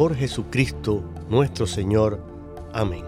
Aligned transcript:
por 0.00 0.14
Jesucristo 0.14 1.04
nuestro 1.28 1.66
Señor. 1.66 2.18
Amén. 2.72 3.04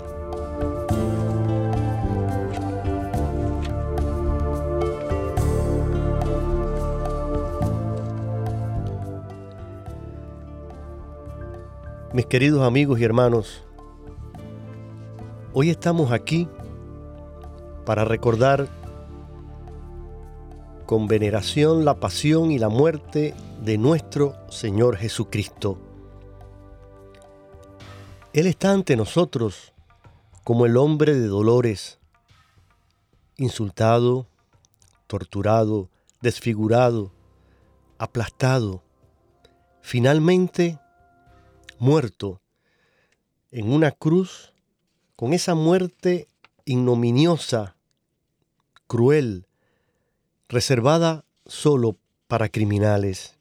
Mis 12.13 12.27
queridos 12.27 12.61
amigos 12.61 13.01
y 13.01 13.05
hermanos, 13.05 13.63
hoy 15.55 15.71
estamos 15.71 16.13
aquí 16.13 16.47
para 17.87 18.05
recordar 18.05 18.69
con 20.85 21.07
veneración 21.07 21.87
la 21.87 21.95
pasión 21.95 22.51
y 22.51 22.59
la 22.59 22.69
muerte 22.69 23.33
de 23.65 23.79
nuestro 23.79 24.35
Señor 24.51 24.99
Jesucristo. 24.99 25.92
Él 28.33 28.47
está 28.47 28.73
ante 28.73 28.97
nosotros 28.97 29.75
como 30.43 30.65
el 30.65 30.79
hombre 30.79 31.13
de 31.13 31.27
dolores, 31.27 31.99
insultado, 33.37 34.27
torturado, 35.07 35.91
desfigurado, 36.23 37.13
aplastado, 37.99 38.83
finalmente 39.83 40.79
muerto 41.79 42.41
en 43.51 43.71
una 43.71 43.91
cruz 43.91 44.55
con 45.15 45.35
esa 45.35 45.55
muerte 45.55 46.27
ignominiosa, 46.65 47.77
cruel, 48.87 49.47
reservada 50.49 51.27
solo 51.45 51.99
para 52.29 52.49
criminales. 52.49 53.37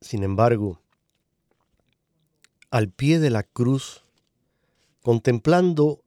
Sin 0.00 0.24
embargo, 0.24 0.80
al 2.76 2.90
pie 2.90 3.18
de 3.20 3.30
la 3.30 3.42
cruz, 3.42 4.02
contemplando 5.00 6.02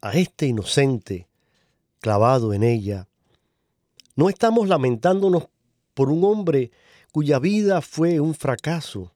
a 0.00 0.14
este 0.14 0.46
inocente 0.46 1.28
clavado 2.00 2.52
en 2.52 2.64
ella, 2.64 3.06
no 4.16 4.28
estamos 4.28 4.66
lamentándonos 4.66 5.46
por 5.94 6.10
un 6.10 6.24
hombre 6.24 6.72
cuya 7.12 7.38
vida 7.38 7.80
fue 7.80 8.18
un 8.18 8.34
fracaso, 8.34 9.12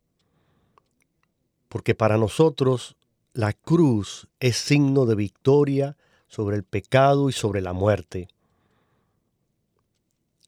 porque 1.69 1.97
para 1.97 2.17
nosotros 2.17 2.95
la 3.33 3.53
cruz 3.53 4.29
es 4.39 4.57
signo 4.57 5.07
de 5.07 5.17
victoria 5.17 5.97
sobre 6.29 6.55
el 6.55 6.63
pecado 6.63 7.29
y 7.29 7.33
sobre 7.33 7.61
la 7.61 7.73
muerte. 7.73 8.29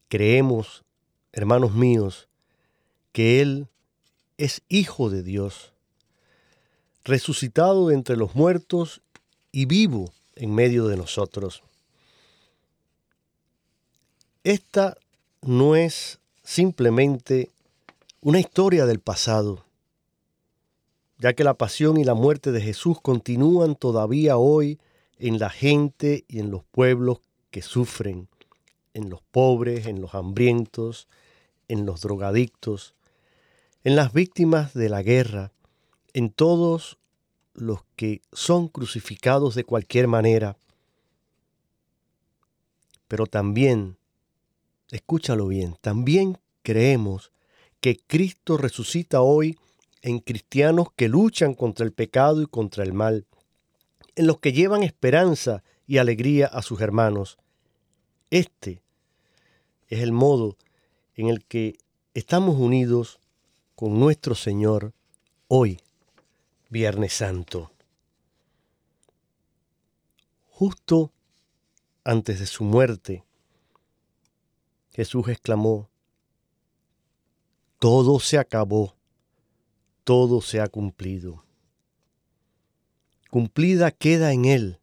Creemos, 0.07 0.85
hermanos 1.33 1.73
míos, 1.73 2.29
que 3.11 3.41
Él 3.41 3.67
es 4.37 4.61
Hijo 4.69 5.09
de 5.09 5.23
Dios, 5.23 5.73
resucitado 7.03 7.91
entre 7.91 8.15
los 8.15 8.35
muertos 8.35 9.01
y 9.51 9.65
vivo 9.65 10.11
en 10.35 10.53
medio 10.53 10.87
de 10.87 10.97
nosotros. 10.97 11.63
Esta 14.43 14.97
no 15.41 15.75
es 15.75 16.19
simplemente 16.43 17.49
una 18.21 18.39
historia 18.39 18.85
del 18.85 18.99
pasado, 18.99 19.65
ya 21.17 21.33
que 21.33 21.43
la 21.43 21.55
pasión 21.55 21.97
y 21.97 22.03
la 22.03 22.13
muerte 22.13 22.51
de 22.51 22.61
Jesús 22.61 23.01
continúan 23.01 23.75
todavía 23.75 24.37
hoy 24.37 24.79
en 25.17 25.39
la 25.39 25.49
gente 25.49 26.25
y 26.27 26.39
en 26.39 26.51
los 26.51 26.63
pueblos 26.63 27.19
que 27.49 27.61
sufren, 27.61 28.27
en 28.93 29.09
los 29.09 29.21
pobres, 29.21 29.87
en 29.87 29.99
los 29.99 30.13
hambrientos, 30.13 31.07
en 31.67 31.85
los 31.85 32.01
drogadictos, 32.01 32.93
en 33.87 33.95
las 33.95 34.11
víctimas 34.11 34.73
de 34.73 34.89
la 34.89 35.01
guerra, 35.01 35.53
en 36.11 36.29
todos 36.29 36.97
los 37.53 37.85
que 37.95 38.21
son 38.33 38.67
crucificados 38.67 39.55
de 39.55 39.63
cualquier 39.63 40.09
manera. 40.09 40.57
Pero 43.07 43.27
también 43.27 43.95
escúchalo 44.91 45.47
bien, 45.47 45.77
también 45.79 46.37
creemos 46.63 47.31
que 47.79 47.95
Cristo 47.95 48.57
resucita 48.57 49.21
hoy 49.21 49.57
en 50.01 50.19
cristianos 50.19 50.89
que 50.93 51.07
luchan 51.07 51.53
contra 51.53 51.85
el 51.85 51.93
pecado 51.93 52.41
y 52.41 52.45
contra 52.45 52.83
el 52.83 52.91
mal, 52.91 53.25
en 54.17 54.27
los 54.27 54.39
que 54.39 54.51
llevan 54.51 54.83
esperanza 54.83 55.63
y 55.85 55.99
alegría 55.99 56.47
a 56.47 56.61
sus 56.61 56.81
hermanos. 56.81 57.37
Este 58.31 58.81
es 59.87 60.01
el 60.01 60.11
modo 60.11 60.57
en 61.15 61.29
el 61.29 61.45
que 61.45 61.77
estamos 62.13 62.57
unidos 62.59 63.21
con 63.77 63.99
nuestro 63.99 64.33
Señor 64.33 64.91
hoy, 65.47 65.79
Viernes 66.67 67.13
Santo. 67.13 67.71
Justo 70.49 71.13
antes 72.03 72.39
de 72.39 72.47
su 72.47 72.63
muerte, 72.63 73.23
Jesús 74.93 75.27
exclamó, 75.27 75.91
todo 77.77 78.19
se 78.19 78.39
acabó, 78.39 78.95
todo 80.03 80.41
se 80.41 80.59
ha 80.59 80.67
cumplido. 80.69 81.45
Cumplida 83.29 83.91
queda 83.91 84.33
en 84.33 84.45
Él 84.45 84.79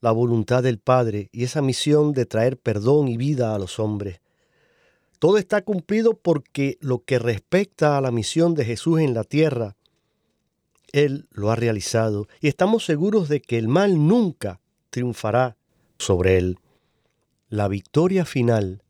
la 0.00 0.12
voluntad 0.12 0.62
del 0.62 0.78
Padre 0.78 1.30
y 1.32 1.42
esa 1.42 1.62
misión 1.62 2.12
de 2.12 2.26
traer 2.26 2.56
perdón 2.56 3.08
y 3.08 3.16
vida 3.16 3.56
a 3.56 3.58
los 3.58 3.80
hombres. 3.80 4.20
Todo 5.20 5.36
está 5.36 5.60
cumplido 5.60 6.14
porque 6.14 6.78
lo 6.80 7.04
que 7.04 7.18
respecta 7.18 7.98
a 7.98 8.00
la 8.00 8.10
misión 8.10 8.54
de 8.54 8.64
Jesús 8.64 9.00
en 9.00 9.12
la 9.12 9.22
tierra, 9.22 9.76
Él 10.92 11.28
lo 11.30 11.50
ha 11.50 11.56
realizado 11.56 12.26
y 12.40 12.48
estamos 12.48 12.86
seguros 12.86 13.28
de 13.28 13.42
que 13.42 13.58
el 13.58 13.68
mal 13.68 14.08
nunca 14.08 14.60
triunfará 14.88 15.58
sobre 15.98 16.38
Él. 16.38 16.58
La 17.50 17.68
victoria 17.68 18.24
final 18.24 18.82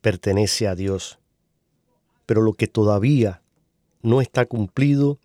pertenece 0.00 0.68
a 0.68 0.76
Dios. 0.76 1.18
Pero 2.26 2.42
lo 2.42 2.52
que 2.52 2.68
todavía 2.68 3.42
no 4.02 4.20
está 4.20 4.46
cumplido 4.46 5.18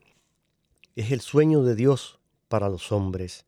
es 0.96 1.12
el 1.12 1.22
sueño 1.22 1.62
de 1.62 1.76
Dios 1.76 2.18
para 2.48 2.68
los 2.68 2.92
hombres. 2.92 3.46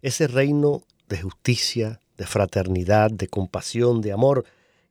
Ese 0.00 0.28
reino 0.28 0.84
de 1.08 1.22
justicia, 1.22 2.00
de 2.16 2.24
fraternidad, 2.24 3.10
de 3.10 3.26
compasión, 3.26 4.00
de 4.00 4.12
amor, 4.12 4.44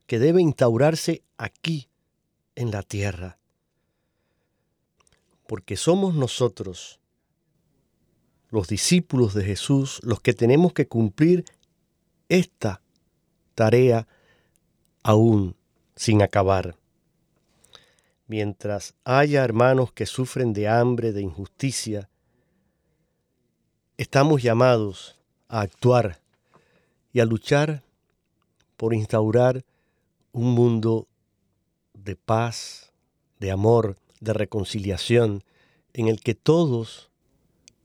que 0.08 0.18
debe 0.18 0.42
instaurarse 0.42 1.22
aquí, 1.36 1.88
en 2.56 2.72
la 2.72 2.82
tierra. 2.82 3.38
porque 5.46 5.78
somos 5.78 6.14
nosotros, 6.14 7.00
los 8.50 8.68
discípulos 8.68 9.32
de 9.32 9.44
Jesús, 9.44 9.98
los 10.02 10.20
que 10.20 10.34
tenemos 10.34 10.74
que 10.74 10.86
cumplir 10.86 11.46
esta 12.28 12.82
tarea 13.54 14.06
aún 15.02 15.56
sin 15.96 16.20
acabar. 16.20 16.76
Mientras 18.26 18.94
haya 19.04 19.42
hermanos 19.42 19.90
que 19.92 20.04
sufren 20.04 20.52
de 20.52 20.68
hambre, 20.68 21.12
de 21.12 21.22
injusticia, 21.22 22.10
estamos 23.96 24.42
llamados 24.42 25.16
a 25.48 25.62
actuar 25.62 26.20
y 27.10 27.20
a 27.20 27.24
luchar 27.24 27.82
por 28.76 28.92
instaurar 28.92 29.64
un 30.38 30.54
mundo 30.54 31.08
de 31.94 32.14
paz, 32.14 32.92
de 33.40 33.50
amor, 33.50 33.96
de 34.20 34.32
reconciliación, 34.32 35.42
en 35.92 36.06
el 36.06 36.20
que 36.20 36.36
todos 36.36 37.10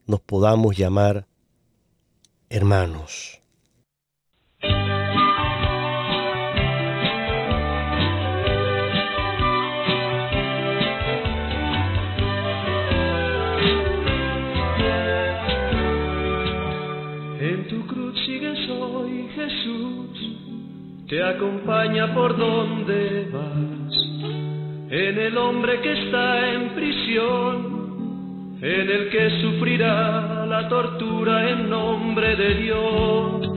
nos 0.06 0.22
podamos 0.22 0.78
llamar 0.78 1.28
hermanos. 2.50 3.43
Te 21.14 21.24
acompaña 21.24 22.12
por 22.12 22.36
donde 22.36 23.30
vas 23.32 23.94
en 24.90 25.20
el 25.20 25.38
hombre 25.38 25.80
que 25.82 25.92
está 25.92 26.54
en 26.54 26.70
prisión, 26.70 28.58
en 28.60 28.90
el 28.90 29.10
que 29.10 29.30
sufrirá 29.42 30.48
la 30.48 30.68
tortura 30.70 31.52
en 31.52 31.70
nombre 31.70 32.36
de 32.36 32.56
Dios. 32.56 33.48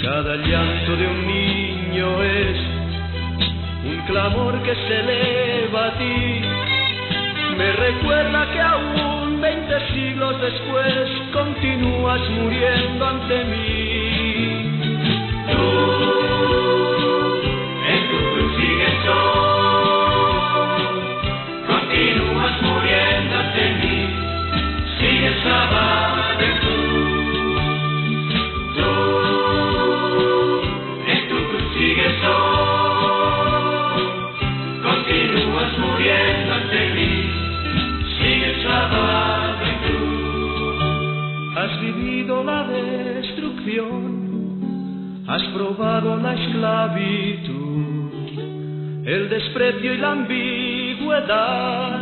Cada 0.00 0.36
llanto 0.36 0.94
de 0.94 1.06
un 1.08 1.26
niño 1.26 2.22
es 2.22 2.58
un 3.84 4.00
clamor 4.06 4.62
que 4.62 4.74
se 4.76 5.00
eleva 5.00 5.86
a 5.86 5.98
ti. 5.98 6.42
Me 7.56 7.72
recuerda 7.72 8.52
que 8.52 8.60
aún 8.60 9.40
veinte 9.40 9.80
siglos 9.94 10.40
después 10.40 11.10
continúas 11.32 12.20
muriendo 12.30 13.04
ante 13.04 13.44
mí. 13.46 14.78
Tú 15.50 16.27
has 45.38 45.46
probado 45.54 46.16
la 46.16 46.34
esclavitud, 46.34 48.10
el 49.06 49.28
desprecio 49.28 49.94
y 49.94 49.98
la 49.98 50.10
ambigüedad 50.12 52.00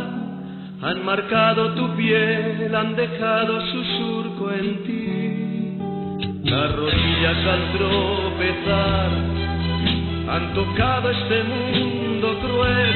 han 0.81 1.05
marcado 1.05 1.73
tu 1.75 1.95
piel, 1.95 2.73
han 2.75 2.95
dejado 2.95 3.61
su 3.67 3.83
surco 3.83 4.51
en 4.51 4.83
ti. 4.85 5.77
Las 6.49 6.75
rodillas 6.75 7.37
al 7.45 7.71
tropezar 7.77 9.09
han 10.29 10.53
tocado 10.55 11.11
este 11.11 11.43
mundo 11.43 12.39
cruel. 12.39 12.95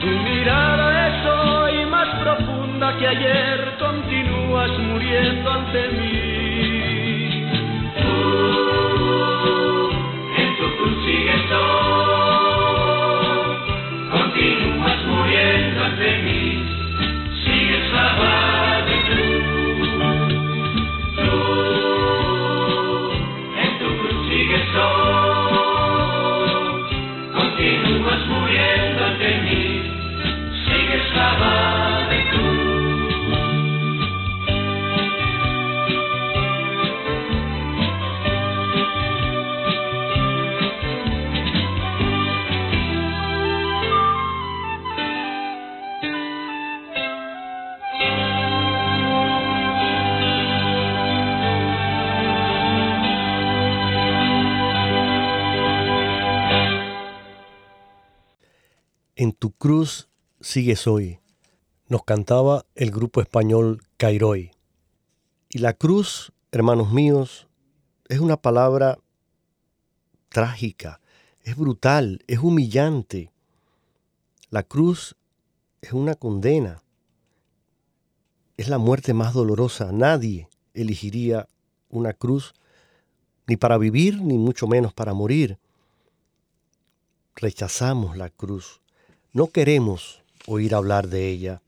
Tu 0.00 0.06
mirada 0.30 1.08
es 1.08 1.26
hoy 1.26 1.84
más 1.90 2.08
profunda 2.22 2.96
que 2.98 3.06
ayer, 3.06 3.76
continúas 3.78 4.70
muriendo 4.78 5.50
ante 5.50 5.88
mí. 5.88 6.36
Tú, 8.00 8.85
sigues 11.06 11.50
hoy, 11.52 12.96
continúas 14.10 14.98
muriendo 15.06 15.84
ante 15.84 16.18
mí, 16.24 16.35
sigues 60.46 60.86
hoy, 60.86 61.18
nos 61.88 62.04
cantaba 62.04 62.66
el 62.76 62.92
grupo 62.92 63.20
español 63.20 63.82
Cairoi. 63.96 64.52
Y 65.48 65.58
la 65.58 65.72
cruz, 65.72 66.32
hermanos 66.52 66.92
míos, 66.92 67.48
es 68.08 68.20
una 68.20 68.36
palabra 68.36 68.98
trágica, 70.28 71.00
es 71.42 71.56
brutal, 71.56 72.22
es 72.28 72.38
humillante. 72.38 73.32
La 74.50 74.62
cruz 74.62 75.16
es 75.80 75.92
una 75.92 76.14
condena, 76.14 76.80
es 78.56 78.68
la 78.68 78.78
muerte 78.78 79.14
más 79.14 79.34
dolorosa. 79.34 79.90
Nadie 79.90 80.48
elegiría 80.74 81.48
una 81.90 82.12
cruz 82.12 82.54
ni 83.48 83.56
para 83.56 83.78
vivir, 83.78 84.22
ni 84.22 84.38
mucho 84.38 84.68
menos 84.68 84.94
para 84.94 85.12
morir. 85.12 85.58
Rechazamos 87.34 88.16
la 88.16 88.30
cruz. 88.30 88.80
No 89.32 89.48
queremos 89.48 90.22
oír 90.46 90.74
hablar 90.74 91.08
de 91.08 91.28
ella. 91.28 91.62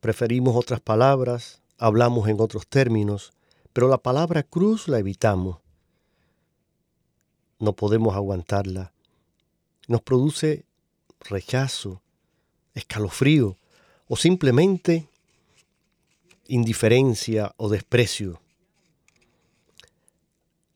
Preferimos 0.00 0.56
otras 0.56 0.80
palabras, 0.80 1.62
hablamos 1.78 2.28
en 2.28 2.40
otros 2.40 2.66
términos, 2.66 3.32
pero 3.72 3.88
la 3.88 3.98
palabra 3.98 4.42
cruz 4.42 4.88
la 4.88 4.98
evitamos. 4.98 5.58
No 7.58 7.74
podemos 7.74 8.14
aguantarla. 8.14 8.92
Nos 9.86 10.02
produce 10.02 10.64
rechazo, 11.20 12.02
escalofrío 12.74 13.56
o 14.08 14.16
simplemente 14.16 15.08
indiferencia 16.48 17.54
o 17.56 17.68
desprecio. 17.68 18.40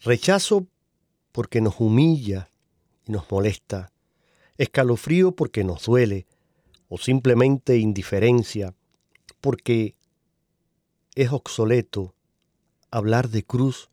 Rechazo 0.00 0.66
porque 1.32 1.60
nos 1.60 1.80
humilla 1.80 2.48
y 3.06 3.12
nos 3.12 3.30
molesta 3.30 3.90
escalofrío 4.58 5.32
porque 5.32 5.64
nos 5.64 5.84
duele, 5.84 6.26
o 6.88 6.98
simplemente 6.98 7.78
indiferencia, 7.78 8.74
porque 9.40 9.96
es 11.14 11.32
obsoleto 11.32 12.14
hablar 12.90 13.28
de 13.28 13.44
cruz 13.44 13.90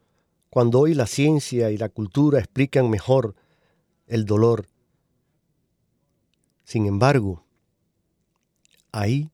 cuando 0.50 0.80
hoy 0.80 0.94
la 0.94 1.08
ciencia 1.08 1.72
y 1.72 1.78
la 1.78 1.90
cultura 1.90 2.40
explican 2.40 2.90
mejor 2.90 3.36
el 4.06 4.26
dolor. 4.26 4.68
Sin 6.64 6.86
embargo, 6.86 7.44
ahí 8.92 9.32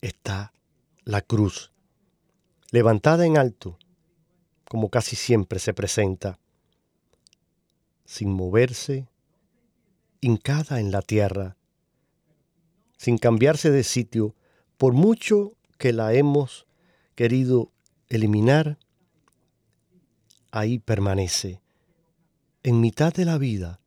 está 0.00 0.52
la 1.04 1.20
cruz, 1.20 1.72
levantada 2.70 3.26
en 3.26 3.36
alto, 3.36 3.78
como 4.68 4.90
casi 4.90 5.16
siempre 5.16 5.58
se 5.58 5.74
presenta, 5.74 6.38
sin 8.04 8.30
moverse, 8.32 9.08
hincada 10.20 10.80
en 10.80 10.90
la 10.90 11.02
tierra, 11.02 11.56
sin 13.04 13.18
cambiarse 13.18 13.70
de 13.70 13.84
sitio, 13.84 14.34
por 14.78 14.94
mucho 14.94 15.52
que 15.76 15.92
la 15.92 16.14
hemos 16.14 16.66
querido 17.14 17.70
eliminar, 18.08 18.78
ahí 20.50 20.78
permanece, 20.78 21.60
en 22.62 22.80
mitad 22.80 23.12
de 23.12 23.26
la 23.26 23.36
vida, 23.36 23.78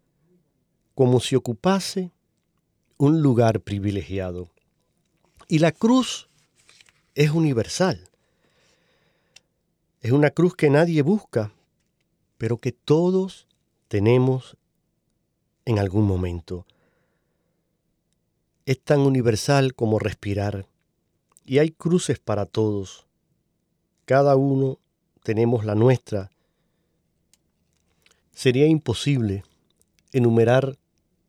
como 0.94 1.20
si 1.20 1.36
ocupase 1.36 2.12
un 2.98 3.24
lugar 3.24 3.62
privilegiado. 3.62 4.52
Y 5.48 5.58
la 5.58 5.72
cruz 5.72 6.30
es 7.16 7.32
universal. 7.32 8.12
Es 10.02 10.12
una 10.12 10.30
cruz 10.30 10.56
que 10.56 10.70
nadie 10.70 11.02
busca, 11.02 11.52
pero 12.38 12.58
que 12.60 12.72
todos 12.72 13.48
tenemos 13.88 14.58
en 15.66 15.80
algún 15.80 16.06
momento. 16.06 16.68
Es 18.68 18.82
tan 18.82 19.00
universal 19.00 19.76
como 19.76 19.98
respirar. 19.98 20.68
Y 21.46 21.60
hay 21.60 21.72
cruces 21.72 22.20
para 22.20 22.46
todos. 22.46 23.08
Cada 24.04 24.36
uno 24.36 24.78
tenemos 25.24 25.64
la 25.64 25.74
nuestra. 25.74 26.32
Sería 28.34 28.68
imposible 28.68 29.46
enumerar 30.12 30.78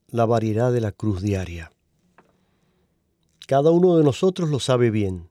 la 0.08 0.26
variedad 0.26 0.72
de 0.72 0.80
la 0.80 0.90
cruz 0.90 1.22
diaria. 1.22 1.70
Cada 3.46 3.70
uno 3.70 3.96
de 3.96 4.02
nosotros 4.02 4.50
lo 4.50 4.58
sabe 4.58 4.90
bien. 4.90 5.30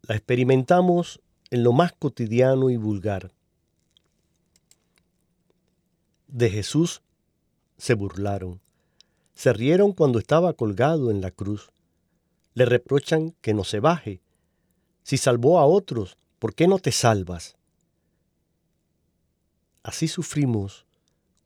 La 0.00 0.14
experimentamos 0.14 1.20
en 1.50 1.62
lo 1.62 1.74
más 1.74 1.92
cotidiano 1.92 2.70
y 2.70 2.78
vulgar. 2.78 3.32
De 6.26 6.48
Jesús 6.48 7.02
se 7.76 7.92
burlaron. 7.92 8.62
Se 9.38 9.52
rieron 9.52 9.92
cuando 9.92 10.18
estaba 10.18 10.52
colgado 10.52 11.10
en 11.10 11.20
la 11.20 11.30
cruz. 11.30 11.70
Le 12.54 12.64
reprochan 12.64 13.30
que 13.40 13.54
no 13.54 13.62
se 13.62 13.78
baje. 13.80 14.20
Si 15.04 15.16
salvó 15.16 15.60
a 15.60 15.64
otros, 15.64 16.18
¿por 16.38 16.54
qué 16.54 16.66
no 16.66 16.78
te 16.78 16.92
salvas? 16.92 17.56
Así 19.82 20.08
sufrimos 20.08 20.84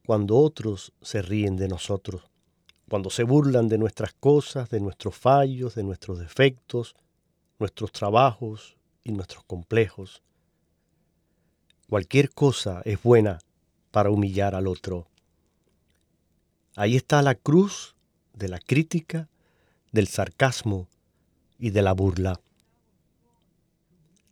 cuando 0.07 0.39
otros 0.39 0.93
se 1.03 1.23
ríen 1.23 1.57
de 1.57 1.69
nosotros 1.69 2.33
cuando 2.93 3.09
se 3.09 3.23
burlan 3.23 3.69
de 3.69 3.79
nuestras 3.79 4.13
cosas, 4.13 4.69
de 4.69 4.79
nuestros 4.79 5.17
fallos, 5.17 5.75
de 5.75 5.83
nuestros 5.83 6.19
defectos, 6.19 6.95
nuestros 7.59 7.91
trabajos 7.91 8.77
y 9.03 9.13
nuestros 9.13 9.45
complejos. 9.45 10.23
Cualquier 11.89 12.35
cosa 12.35 12.83
es 12.85 13.03
buena 13.03 13.39
para 13.93 14.11
humillar 14.11 14.55
al 14.55 14.67
otro. 14.67 15.07
Ahí 16.75 16.97
está 16.97 17.21
la 17.21 17.35
cruz 17.35 17.97
de 18.33 18.49
la 18.49 18.59
crítica, 18.59 19.29
del 19.93 20.09
sarcasmo 20.09 20.89
y 21.59 21.71
de 21.71 21.83
la 21.83 21.93
burla. 21.93 22.41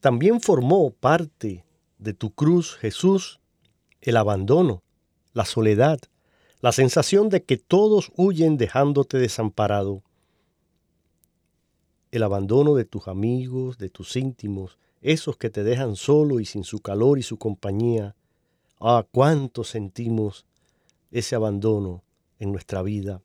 También 0.01 0.41
formó 0.41 0.91
parte 0.91 1.67
de 1.99 2.15
tu 2.15 2.31
cruz, 2.31 2.77
Jesús, 2.77 3.41
el 4.01 4.17
abandono, 4.17 4.83
la 5.35 5.45
soledad, 5.45 6.01
la 6.63 6.73
sensación 6.73 7.29
de 7.29 7.43
que 7.43 7.59
todos 7.59 8.11
huyen 8.17 8.57
dejándote 8.57 9.19
desamparado, 9.19 10.03
el 12.11 12.23
abandono 12.23 12.75
de 12.75 12.87
tus 12.87 13.07
amigos, 13.07 13.77
de 13.77 13.91
tus 13.91 14.17
íntimos, 14.17 14.79
esos 15.03 15.37
que 15.37 15.51
te 15.51 15.63
dejan 15.63 15.95
solo 15.95 16.41
y 16.41 16.47
sin 16.47 16.65
su 16.65 16.81
calor 16.81 17.19
y 17.19 17.23
su 17.23 17.39
compañía. 17.39 18.17
Ah, 18.81 19.07
cuánto 19.13 19.63
sentimos 19.63 20.47
ese 21.11 21.37
abandono 21.37 22.03
en 22.41 22.51
nuestra 22.51 22.83
vida. 22.83 23.23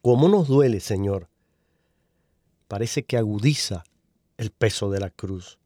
¿Cómo 0.00 0.28
nos 0.28 0.46
duele, 0.46 0.78
Señor? 0.78 1.28
Parece 2.68 3.02
que 3.02 3.16
agudiza 3.16 3.84
el 4.36 4.50
peso 4.50 4.90
de 4.90 5.00
la 5.00 5.10
cruz. 5.10 5.58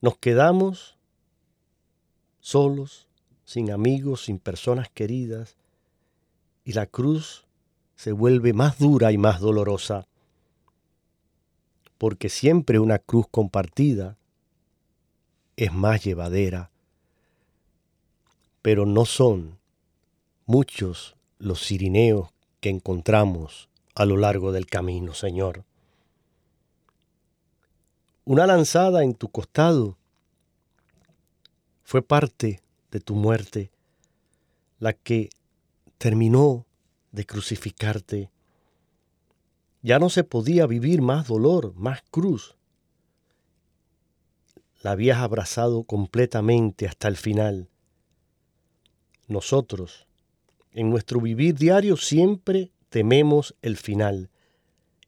Nos 0.00 0.16
quedamos 0.18 0.96
solos, 2.40 3.08
sin 3.44 3.70
amigos, 3.70 4.24
sin 4.24 4.38
personas 4.38 4.88
queridas, 4.88 5.56
y 6.64 6.72
la 6.74 6.86
cruz 6.86 7.44
se 7.96 8.12
vuelve 8.12 8.52
más 8.52 8.78
dura 8.78 9.12
y 9.12 9.18
más 9.18 9.40
dolorosa, 9.40 10.06
porque 11.98 12.28
siempre 12.28 12.78
una 12.78 12.98
cruz 12.98 13.26
compartida 13.30 14.16
es 15.56 15.72
más 15.72 16.04
llevadera, 16.04 16.70
pero 18.60 18.86
no 18.86 19.04
son 19.04 19.58
muchos 20.46 21.16
los 21.42 21.64
sirineos 21.64 22.28
que 22.60 22.68
encontramos 22.68 23.68
a 23.96 24.04
lo 24.04 24.16
largo 24.16 24.52
del 24.52 24.66
camino, 24.66 25.12
Señor. 25.12 25.64
Una 28.24 28.46
lanzada 28.46 29.02
en 29.02 29.14
tu 29.14 29.28
costado 29.28 29.98
fue 31.82 32.00
parte 32.00 32.62
de 32.92 33.00
tu 33.00 33.16
muerte, 33.16 33.72
la 34.78 34.92
que 34.92 35.30
terminó 35.98 36.64
de 37.10 37.26
crucificarte. 37.26 38.30
Ya 39.82 39.98
no 39.98 40.10
se 40.10 40.22
podía 40.22 40.68
vivir 40.68 41.02
más 41.02 41.26
dolor, 41.26 41.74
más 41.74 42.02
cruz. 42.12 42.56
La 44.80 44.92
habías 44.92 45.18
abrazado 45.18 45.82
completamente 45.82 46.86
hasta 46.86 47.08
el 47.08 47.16
final. 47.16 47.68
Nosotros, 49.26 50.06
en 50.72 50.90
nuestro 50.90 51.20
vivir 51.20 51.54
diario, 51.54 51.96
siempre 51.96 52.70
tememos 52.88 53.54
el 53.62 53.76
final. 53.76 54.30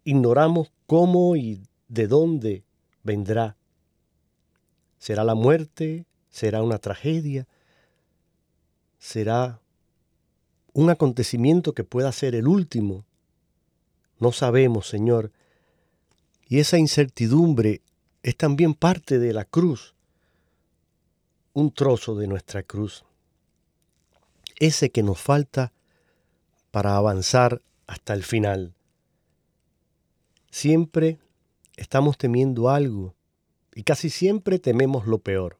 Ignoramos 0.04 0.72
cómo 0.86 1.36
y 1.36 1.60
de 1.88 2.06
dónde 2.06 2.64
vendrá. 3.02 3.56
¿Será 4.98 5.24
la 5.24 5.34
muerte? 5.34 6.06
¿Será 6.30 6.62
una 6.62 6.78
tragedia? 6.78 7.46
será 9.04 9.60
un 10.72 10.88
acontecimiento 10.88 11.74
que 11.74 11.84
pueda 11.84 12.10
ser 12.10 12.34
el 12.34 12.48
último. 12.48 13.04
No 14.18 14.32
sabemos, 14.32 14.88
Señor. 14.88 15.30
Y 16.48 16.58
esa 16.58 16.78
incertidumbre 16.78 17.82
es 18.22 18.34
también 18.34 18.72
parte 18.72 19.18
de 19.18 19.34
la 19.34 19.44
cruz, 19.44 19.94
un 21.52 21.70
trozo 21.70 22.14
de 22.16 22.26
nuestra 22.26 22.62
cruz, 22.62 23.04
ese 24.56 24.90
que 24.90 25.02
nos 25.02 25.20
falta 25.20 25.72
para 26.70 26.96
avanzar 26.96 27.62
hasta 27.86 28.14
el 28.14 28.22
final. 28.22 28.74
Siempre 30.50 31.18
estamos 31.76 32.16
temiendo 32.18 32.70
algo 32.70 33.14
y 33.74 33.82
casi 33.82 34.10
siempre 34.10 34.58
tememos 34.58 35.06
lo 35.06 35.18
peor. 35.18 35.58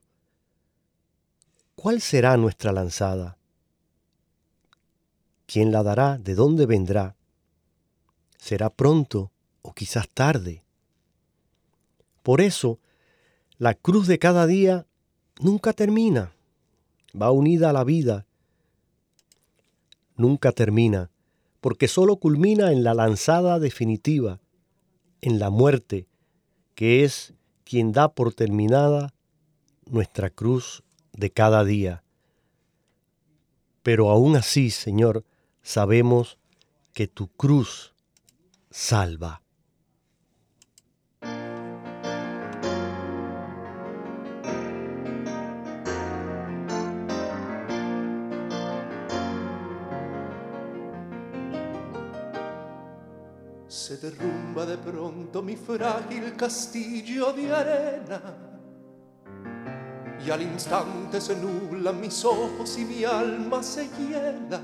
¿Cuál 1.75 2.01
será 2.01 2.37
nuestra 2.37 2.71
lanzada? 2.71 3.37
¿Quién 5.45 5.71
la 5.71 5.83
dará? 5.83 6.17
¿De 6.17 6.33
dónde 6.33 6.65
vendrá? 6.65 7.15
¿Será 8.37 8.69
pronto 8.69 9.31
o 9.61 9.73
quizás 9.73 10.09
tarde? 10.09 10.63
Por 12.23 12.41
eso, 12.41 12.79
la 13.57 13.73
cruz 13.73 14.07
de 14.07 14.17
cada 14.17 14.47
día 14.47 14.87
nunca 15.39 15.73
termina. 15.73 16.33
Va 17.19 17.31
unida 17.31 17.69
a 17.69 17.73
la 17.73 17.83
vida. 17.83 18.24
Nunca 20.15 20.51
termina, 20.51 21.11
porque 21.61 21.87
solo 21.87 22.17
culmina 22.17 22.71
en 22.71 22.83
la 22.83 22.93
lanzada 22.93 23.59
definitiva, 23.59 24.39
en 25.21 25.39
la 25.39 25.49
muerte, 25.49 26.07
que 26.75 27.03
es 27.03 27.33
quien 27.63 27.91
da 27.91 28.13
por 28.13 28.33
terminada 28.33 29.13
nuestra 29.85 30.29
cruz 30.29 30.83
de 31.13 31.31
cada 31.31 31.63
día. 31.63 32.03
Pero 33.83 34.09
aún 34.09 34.35
así, 34.35 34.69
Señor, 34.71 35.25
sabemos 35.61 36.37
que 36.93 37.07
tu 37.07 37.27
cruz 37.27 37.93
salva. 38.69 39.44
Se 53.85 53.97
derrumba 53.97 54.65
de 54.65 54.79
pronto 54.79 55.43
mi 55.43 55.55
frágil 55.55 56.35
castillo 56.35 57.31
de 57.33 57.53
arena 57.53 58.19
y 60.25 60.31
al 60.31 60.41
instante 60.41 61.21
se 61.21 61.35
nublan 61.35 62.01
mis 62.01 62.25
ojos 62.25 62.79
y 62.79 62.83
mi 62.83 63.03
alma 63.03 63.61
se 63.61 63.87
hiela. 63.89 64.59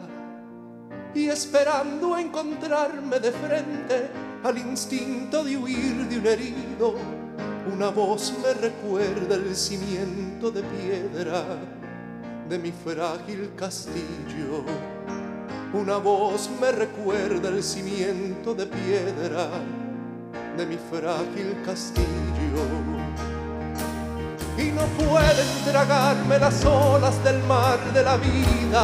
Y 1.13 1.28
esperando 1.28 2.18
encontrarme 2.18 3.20
de 3.20 3.32
frente 3.32 4.10
al 4.44 4.58
instinto 4.58 5.44
de 5.44 5.56
huir 5.56 6.08
de 6.10 6.18
un 6.18 6.25
herido, 6.25 6.96
una 7.72 7.92
voz 7.92 8.34
me 8.42 8.56
recuerda 8.56 9.36
el 9.36 9.56
cimiento 9.56 10.50
de 10.50 10.63
piedra 10.63 11.44
de 12.50 12.58
mi 12.58 12.72
frágil 12.72 13.51
castillo. 13.56 14.66
Una 15.74 15.96
voz 15.96 16.50
me 16.60 16.70
recuerda 16.70 17.48
el 17.48 17.63
cimiento 17.63 18.54
de 18.54 18.66
piedra 18.66 19.48
de 20.58 20.66
mi 20.66 20.75
frágil 20.75 21.56
castillo 21.66 22.06
y 24.58 24.63
no 24.72 24.82
pueden 25.01 25.48
tragarme 25.63 26.40
las 26.40 26.66
olas 26.66 27.24
del 27.24 27.42
mar 27.44 27.80
de 27.94 28.04
la 28.04 28.18
vida. 28.18 28.84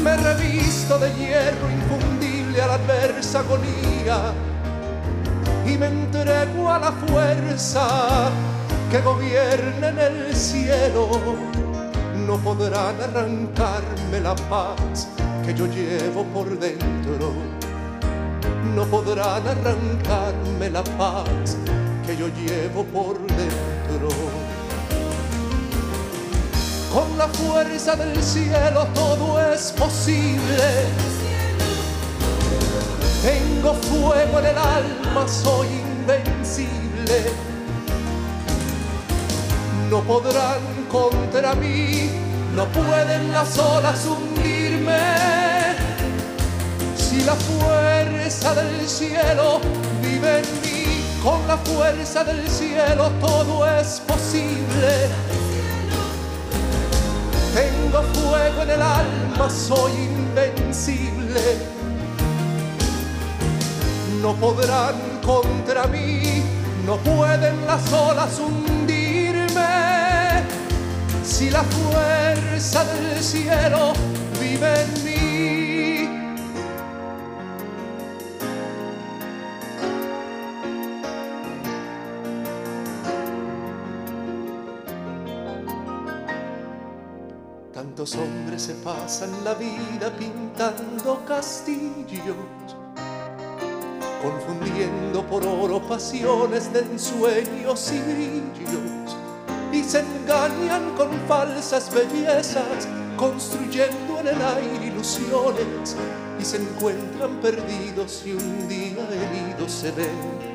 Me 0.00 0.16
revisto 0.16 0.96
de 0.96 1.12
hierro 1.14 1.68
infundible 1.68 2.62
a 2.62 2.66
la 2.68 2.74
adversa 2.74 3.40
agonía 3.40 4.32
y 5.66 5.76
me 5.76 5.88
entrego 5.88 6.70
a 6.70 6.78
la 6.78 6.92
fuerza 6.92 8.30
que 8.92 9.00
gobierna 9.00 9.88
en 9.88 9.98
el 9.98 10.36
cielo. 10.36 11.51
No 12.26 12.38
podrán 12.38 13.00
arrancarme 13.00 14.20
la 14.20 14.34
paz 14.34 15.08
que 15.44 15.54
yo 15.54 15.66
llevo 15.66 16.24
por 16.24 16.58
dentro. 16.58 17.32
No 18.74 18.84
podrán 18.86 19.46
arrancarme 19.46 20.70
la 20.70 20.84
paz 20.84 21.56
que 22.06 22.16
yo 22.16 22.28
llevo 22.28 22.84
por 22.84 23.18
dentro. 23.26 24.08
Con 26.92 27.18
la 27.18 27.26
fuerza 27.28 27.96
del 27.96 28.22
cielo 28.22 28.86
todo 28.94 29.40
es 29.52 29.72
posible. 29.72 30.86
Tengo 33.22 33.74
fuego 33.74 34.38
en 34.38 34.46
el 34.46 34.58
alma, 34.58 35.26
soy 35.26 35.68
invencible. 35.68 37.32
No 39.90 40.00
podrán 40.00 40.81
contra 40.92 41.54
mí, 41.54 42.10
no 42.54 42.66
pueden 42.66 43.32
las 43.32 43.58
olas 43.58 44.06
hundirme. 44.06 45.00
Si 46.94 47.22
la 47.22 47.34
fuerza 47.34 48.54
del 48.54 48.86
cielo 48.86 49.60
vive 50.02 50.40
en 50.40 50.44
mí, 50.62 51.04
con 51.22 51.46
la 51.48 51.56
fuerza 51.56 52.24
del 52.24 52.46
cielo 52.46 53.10
todo 53.20 53.66
es 53.66 54.02
posible. 54.06 55.08
Tengo 57.54 58.02
fuego 58.14 58.62
en 58.62 58.70
el 58.70 58.82
alma, 58.82 59.48
soy 59.50 59.92
invencible. 59.92 61.40
No 64.20 64.34
podrán 64.34 64.94
contra 65.24 65.86
mí, 65.86 66.42
no 66.86 66.96
pueden 66.98 67.66
las 67.66 67.92
olas 67.92 68.38
hundirme. 68.38 69.91
Si 71.24 71.50
la 71.50 71.62
fuerza 71.62 72.84
del 72.84 73.22
cielo 73.22 73.92
vive 74.40 74.74
en 74.82 75.04
mí. 75.04 75.22
Tantos 87.72 88.14
hombres 88.16 88.62
se 88.62 88.74
pasan 88.74 89.30
la 89.44 89.54
vida 89.54 90.10
pintando 90.18 91.24
castillos, 91.26 92.36
confundiendo 94.22 95.24
por 95.26 95.46
oro 95.46 95.80
pasiones 95.86 96.72
de 96.72 96.80
ensueños 96.80 97.92
y 97.92 98.00
brillos, 98.00 98.91
se 99.84 100.00
engañan 100.00 100.94
con 100.96 101.10
falsas 101.28 101.90
bellezas, 101.92 102.88
construyendo 103.16 104.20
en 104.20 104.28
el 104.28 104.42
aire 104.42 104.86
ilusiones, 104.86 105.96
y 106.38 106.44
se 106.44 106.56
encuentran 106.56 107.40
perdidos 107.40 108.22
y 108.24 108.32
un 108.32 108.68
día 108.68 109.06
heridos 109.10 109.72
se 109.72 109.90
ven 109.92 110.52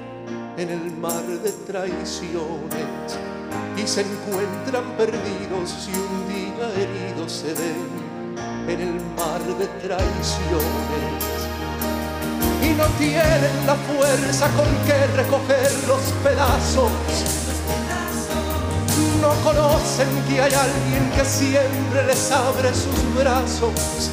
en 0.58 0.70
el 0.70 0.92
mar 0.98 1.24
de 1.24 1.52
traiciones 1.52 3.18
y 3.78 3.88
se 3.88 4.02
encuentran 4.02 4.98
perdidos 4.98 5.88
y 5.88 5.98
un 5.98 6.28
día 6.28 6.68
heridos 6.76 7.32
se 7.32 7.54
ven 7.54 8.08
en 8.68 8.82
el 8.82 9.02
mar 9.16 9.42
de 9.42 9.68
traiciones. 9.88 11.24
Y 12.64 12.70
no 12.74 12.86
tienen 12.98 13.66
la 13.66 13.76
fuerza 13.76 14.50
con 14.56 14.66
que 14.86 15.08
recoger 15.16 15.72
los 15.88 16.02
pedazos. 16.24 17.47
No 19.22 19.30
conocen 19.44 20.08
que 20.28 20.42
hay 20.42 20.54
alguien 20.54 21.12
que 21.16 21.26
siempre 21.26 22.06
les 22.06 22.32
abre 22.32 22.70
sus 22.74 23.16
brazos 23.16 24.12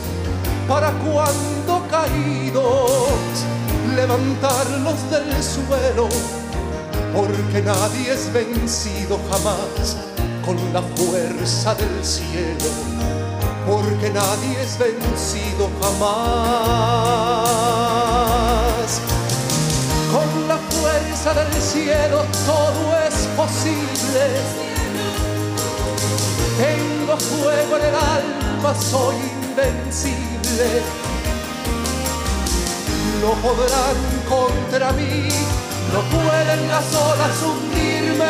para 0.66 0.90
cuando 0.92 1.86
caídos 1.90 3.20
levantarlos 3.94 5.10
del 5.10 5.42
suelo 5.42 6.08
porque 7.14 7.62
nadie 7.62 8.12
es 8.12 8.32
vencido 8.32 9.20
jamás 9.30 9.96
con 10.44 10.56
la 10.72 10.82
fuerza 10.82 11.74
del 11.74 12.04
cielo, 12.04 12.70
porque 13.66 14.10
nadie 14.10 14.60
es 14.60 14.76
vencido 14.78 15.70
jamás. 15.80 16.10
Con 20.12 20.48
la 20.48 20.58
fuerza 20.58 21.34
del 21.34 21.52
cielo 21.62 22.24
todo 22.44 22.98
es 23.06 23.14
posible. 23.36 24.73
Tengo 26.56 27.16
fuego 27.16 27.76
en 27.76 27.82
el 27.82 27.94
alma, 27.94 28.74
soy 28.74 29.16
invencible. 29.42 30.82
No 33.20 33.32
podrán 33.42 33.96
contra 34.28 34.92
mí 34.92 35.28
no 35.94 36.00
pueden 36.10 36.68
las 36.68 36.92
olas 36.92 37.42
hundirme. 37.42 38.24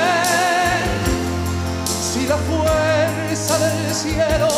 Si 1.86 2.26
la 2.26 2.36
fuerza 2.36 3.58
del 3.58 3.94
cielo 3.94 4.48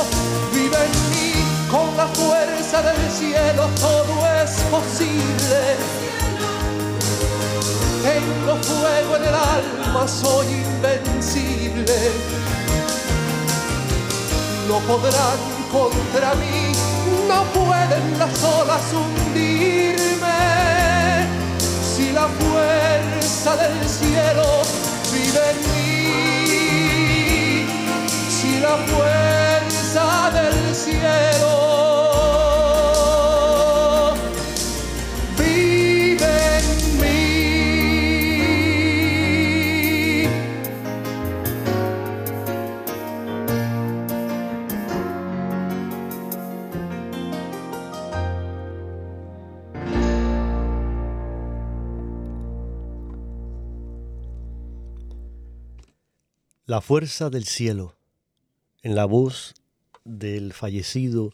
vive 0.52 0.76
en 0.76 0.94
mí, 1.10 1.32
con 1.70 1.96
la 1.96 2.08
fuerza 2.08 2.82
del 2.82 3.10
cielo 3.10 3.68
todo 3.80 4.26
es 4.42 4.50
posible. 4.74 5.60
Tengo 8.02 8.56
fuego 8.62 9.16
en 9.16 9.22
el 9.22 9.34
alma, 9.34 10.08
soy 10.08 10.46
invencible. 10.46 11.94
No 14.68 14.80
podrán 14.80 15.38
contra 15.70 16.34
mí, 16.34 16.72
no 17.28 17.44
pueden 17.52 18.18
las 18.18 18.42
olas 18.42 18.92
hundirme. 18.92 20.40
Si 21.94 22.10
la 22.12 22.26
fuerza 22.26 23.56
del 23.56 23.88
cielo 23.88 24.62
vive 25.12 25.50
en 25.52 25.58
mí, 25.72 26.56
si 28.28 28.58
la 28.60 28.76
fuerza 28.90 30.30
del 30.32 30.74
cielo 30.74 31.95
La 56.68 56.80
fuerza 56.80 57.30
del 57.30 57.44
cielo, 57.44 57.94
en 58.82 58.96
la 58.96 59.04
voz 59.04 59.54
del 60.04 60.52
fallecido 60.52 61.30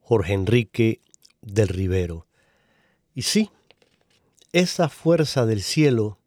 Jorge 0.00 0.32
Enrique 0.32 1.00
del 1.42 1.68
Rivero. 1.68 2.26
Y 3.14 3.22
sí, 3.22 3.52
esa 4.50 4.88
fuerza 4.88 5.46
del 5.46 5.62
cielo 5.62 6.18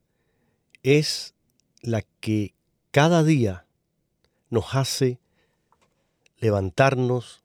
es 0.81 1.33
la 1.81 2.03
que 2.21 2.53
cada 2.91 3.25
día 3.25 3.65
nos 4.49 4.75
hace 4.75 5.19
levantarnos 6.39 7.43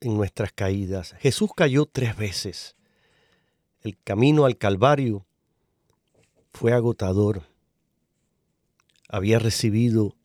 en 0.00 0.16
nuestras 0.16 0.50
caídas. 0.50 1.14
Jesús 1.18 1.50
cayó 1.54 1.84
tres 1.84 2.16
veces. 2.16 2.74
El 3.82 3.98
camino 3.98 4.46
al 4.46 4.56
Calvario 4.56 5.26
fue 6.54 6.72
agotador. 6.72 7.42
Había 9.10 9.38
recibido 9.38 10.16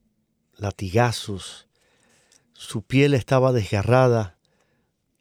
latigazos, 0.58 1.67
su 2.54 2.82
piel 2.82 3.13
estaba 3.13 3.52
desgarrada, 3.52 4.38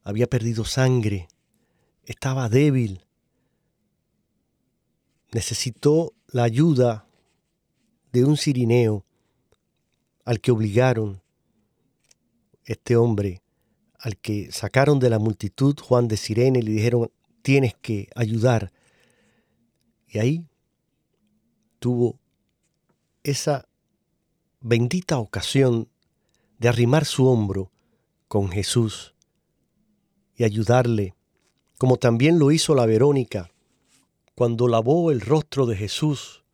había 0.03 0.27
perdido 0.27 0.65
sangre, 0.65 1.29
estaba 2.05 2.49
débil, 2.49 3.05
necesitó 5.33 6.15
la 6.29 6.45
ayuda 6.45 7.07
de 8.13 8.25
un 8.25 8.37
cirineo 8.37 9.05
al 10.25 10.41
que 10.41 10.51
obligaron 10.51 11.23
este 12.65 12.97
hombre, 12.97 13.43
al 13.99 14.17
que 14.17 14.51
sacaron 14.51 14.99
de 14.99 15.11
la 15.11 15.19
multitud 15.19 15.79
Juan 15.79 16.09
de 16.09 16.17
Sirene 16.17 16.61
y 16.61 16.63
le 16.63 16.73
dijeron, 16.73 17.11
tienes 17.43 17.75
que 17.75 18.09
ayudar. 18.15 18.73
Y 20.09 20.19
ahí 20.19 20.47
tuvo 21.79 22.19
esa 23.23 23.66
bendita 24.61 25.19
ocasión 25.19 25.89
de 26.59 26.69
arrimar 26.69 27.05
su 27.05 27.27
hombro 27.27 27.71
con 28.29 28.51
Jesús 28.51 29.15
y 30.37 30.45
ayudarle, 30.45 31.15
como 31.79 31.97
también 31.97 32.39
lo 32.39 32.51
hizo 32.51 32.75
la 32.75 32.87
Verónica, 32.87 33.51
cuando 34.35 34.69
lavó 34.69 35.11
el 35.11 35.21
rostro 35.21 35.67
de 35.67 35.77
Jesús, 35.77 36.45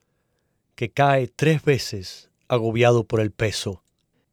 que 0.75 0.91
cae 0.91 1.29
tres 1.29 1.65
veces 1.65 2.31
agobiado 2.49 3.05
por 3.05 3.21
el 3.21 3.31
peso, 3.31 3.83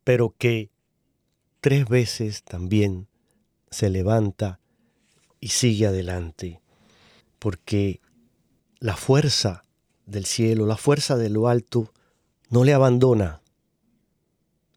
pero 0.03 0.35
que 0.37 0.71
tres 1.61 1.87
veces 1.87 2.43
también 2.43 3.07
se 3.71 3.89
levanta 3.89 4.59
y 5.39 5.49
sigue 5.49 5.87
adelante, 5.87 6.61
porque 7.39 8.01
la 8.79 8.95
fuerza 8.95 9.65
del 10.05 10.25
cielo, 10.25 10.65
la 10.65 10.77
fuerza 10.77 11.17
de 11.17 11.29
lo 11.29 11.47
alto, 11.47 11.93
no 12.49 12.63
le 12.63 12.73
abandona. 12.73 13.41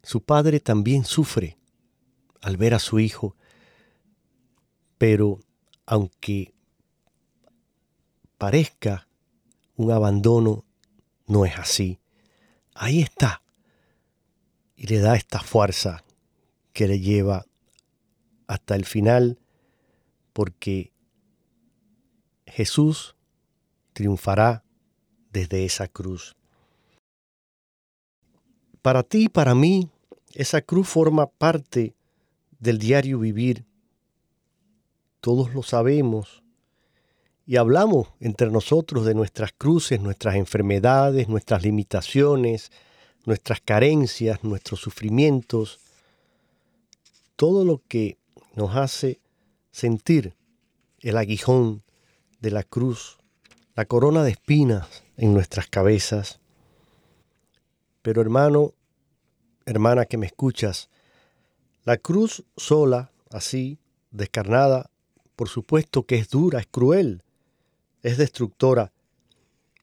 Su 0.03 0.23
padre 0.23 0.61
también 0.61 1.05
sufre 1.05 1.57
al 2.41 2.57
ver 2.57 2.75
a 2.75 2.79
su 2.79 2.99
hijo, 2.99 3.37
pero 4.99 5.39
aunque 5.87 6.55
parezca 8.37 9.07
un 9.77 9.93
abandono, 9.93 10.65
no 11.27 11.45
es 11.45 11.57
así. 11.57 12.01
Ahí 12.75 13.01
está. 13.01 13.43
Y 14.75 14.89
le 14.89 14.99
da 14.99 15.15
esta 15.15 15.39
fuerza 15.39 16.05
que 16.73 16.89
le 16.89 16.99
lleva 16.99 17.47
hasta 18.49 18.75
el 18.75 18.85
final, 18.85 19.39
porque 20.33 20.93
Jesús 22.47 23.15
triunfará 23.93 24.65
desde 25.31 25.65
esa 25.65 25.87
cruz. 25.87 26.35
Para 28.83 29.05
ti 29.05 29.25
y 29.25 29.29
para 29.29 29.55
mí, 29.55 29.92
esa 30.35 30.63
cruz 30.63 30.89
forma 30.89 31.27
parte 31.27 31.95
del 32.59 32.79
diario 32.79 33.19
vivir. 33.19 33.65
Todos 35.21 35.55
lo 35.55 35.63
sabemos 35.63 36.43
y 37.47 37.57
hablamos 37.57 38.09
entre 38.21 38.51
nosotros 38.51 39.05
de 39.05 39.15
nuestras 39.15 39.53
cruces, 39.53 40.01
nuestras 40.01 40.37
enfermedades, 40.37 41.29
nuestras 41.29 41.63
limitaciones, 41.63 42.71
nuestras 43.25 43.61
carencias, 43.61 44.43
nuestros 44.43 44.81
sufrimientos, 44.81 45.81
todo 47.37 47.65
lo 47.65 47.83
que 47.89 48.19
nos 48.55 48.77
hace 48.77 49.21
sentir 49.71 50.35
el 51.01 51.17
aguijón 51.17 51.83
de 52.41 52.51
la 52.51 52.63
cruz, 52.63 53.19
la 53.75 53.85
corona 53.85 54.23
de 54.23 54.31
espinas 54.31 55.03
en 55.17 55.35
nuestras 55.35 55.67
cabezas. 55.67 56.41
Pero 58.03 58.21
hermano, 58.21 58.75
hermana 59.67 60.07
que 60.07 60.17
me 60.19 60.27
escuchas, 60.27 60.89
la 61.85 61.97
cruz 61.97 62.45
sola, 62.57 63.11
así, 63.31 63.79
descarnada, 64.11 64.91
por 65.37 65.49
supuesto 65.49 66.05
que 66.05 66.17
es 66.17 66.29
dura, 66.29 66.61
es 66.61 66.67
cruel, 66.67 67.23
es 68.03 68.19
destructora, 68.19 68.93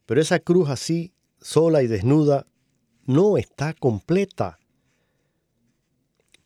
pero 0.06 0.22
esa 0.22 0.40
cruz 0.40 0.70
así, 0.70 1.14
sola 1.42 1.84
y 1.84 1.88
desnuda, 1.88 2.48
no 3.06 3.38
está 3.38 3.74
completa. 3.74 4.60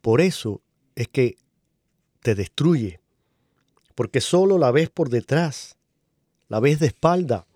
Por 0.02 0.22
eso 0.22 0.62
es 0.96 1.08
que 1.08 1.38
te 2.22 2.36
destruye, 2.36 3.00
porque 3.96 4.22
solo 4.22 4.58
la 4.58 4.72
ves 4.72 4.90
por 4.90 5.10
detrás, 5.10 5.78
la 6.50 6.60
ves 6.60 6.80
de 6.80 6.88
espalda. 6.88 7.48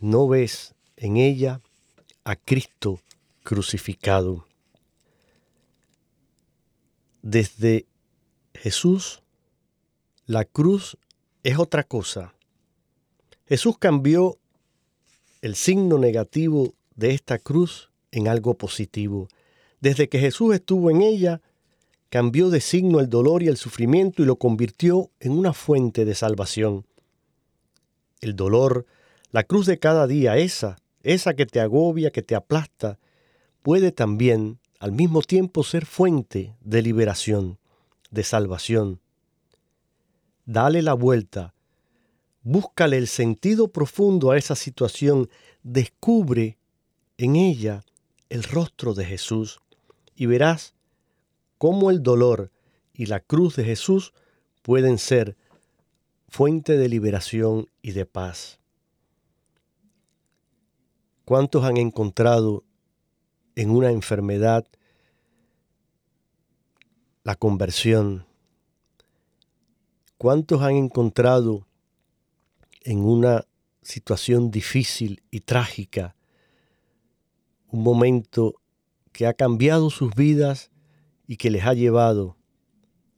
No 0.00 0.28
ves 0.28 0.74
en 0.96 1.16
ella 1.16 1.60
a 2.24 2.36
Cristo 2.36 3.00
crucificado. 3.48 4.46
Desde 7.22 7.86
Jesús, 8.52 9.22
la 10.26 10.44
cruz 10.44 10.98
es 11.44 11.58
otra 11.58 11.82
cosa. 11.82 12.34
Jesús 13.46 13.78
cambió 13.78 14.36
el 15.40 15.54
signo 15.54 15.96
negativo 15.96 16.74
de 16.94 17.14
esta 17.14 17.38
cruz 17.38 17.90
en 18.10 18.28
algo 18.28 18.52
positivo. 18.52 19.28
Desde 19.80 20.10
que 20.10 20.18
Jesús 20.18 20.54
estuvo 20.54 20.90
en 20.90 21.00
ella, 21.00 21.40
cambió 22.10 22.50
de 22.50 22.60
signo 22.60 23.00
el 23.00 23.08
dolor 23.08 23.42
y 23.42 23.48
el 23.48 23.56
sufrimiento 23.56 24.22
y 24.22 24.26
lo 24.26 24.36
convirtió 24.36 25.10
en 25.20 25.32
una 25.32 25.54
fuente 25.54 26.04
de 26.04 26.14
salvación. 26.14 26.84
El 28.20 28.36
dolor, 28.36 28.84
la 29.30 29.44
cruz 29.44 29.64
de 29.64 29.78
cada 29.78 30.06
día, 30.06 30.36
esa, 30.36 30.76
esa 31.02 31.32
que 31.32 31.46
te 31.46 31.60
agobia, 31.60 32.10
que 32.10 32.20
te 32.20 32.34
aplasta, 32.34 32.98
puede 33.62 33.92
también 33.92 34.58
al 34.78 34.92
mismo 34.92 35.22
tiempo 35.22 35.64
ser 35.64 35.86
fuente 35.86 36.54
de 36.60 36.82
liberación, 36.82 37.58
de 38.10 38.22
salvación. 38.22 39.00
Dale 40.46 40.82
la 40.82 40.94
vuelta, 40.94 41.54
búscale 42.42 42.96
el 42.96 43.08
sentido 43.08 43.68
profundo 43.68 44.30
a 44.30 44.38
esa 44.38 44.54
situación, 44.54 45.28
descubre 45.62 46.58
en 47.18 47.36
ella 47.36 47.84
el 48.28 48.44
rostro 48.44 48.94
de 48.94 49.04
Jesús 49.04 49.60
y 50.14 50.26
verás 50.26 50.74
cómo 51.58 51.90
el 51.90 52.02
dolor 52.02 52.50
y 52.94 53.06
la 53.06 53.20
cruz 53.20 53.56
de 53.56 53.64
Jesús 53.64 54.12
pueden 54.62 54.98
ser 54.98 55.36
fuente 56.28 56.76
de 56.76 56.88
liberación 56.88 57.68
y 57.82 57.92
de 57.92 58.06
paz. 58.06 58.58
¿Cuántos 61.24 61.64
han 61.64 61.76
encontrado 61.76 62.64
en 63.58 63.70
una 63.70 63.90
enfermedad 63.90 64.64
la 67.24 67.34
conversión? 67.34 68.24
¿Cuántos 70.16 70.62
han 70.62 70.76
encontrado 70.76 71.66
en 72.84 73.00
una 73.00 73.46
situación 73.82 74.52
difícil 74.52 75.24
y 75.32 75.40
trágica 75.40 76.14
un 77.70 77.82
momento 77.82 78.54
que 79.12 79.26
ha 79.26 79.34
cambiado 79.34 79.90
sus 79.90 80.14
vidas 80.14 80.70
y 81.26 81.36
que 81.36 81.50
les 81.50 81.64
ha 81.64 81.74
llevado 81.74 82.36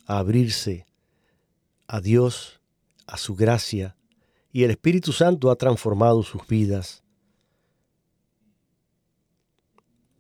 a 0.07 0.18
abrirse 0.18 0.87
a 1.87 2.00
Dios, 2.00 2.62
a 3.07 3.18
su 3.18 3.35
gracia, 3.37 3.94
y 4.53 4.64
el 4.64 4.70
Espíritu 4.70 5.12
Santo 5.12 5.50
ha 5.50 5.57
transformado 5.57 6.22
sus 6.22 6.46
vidas. 6.46 7.05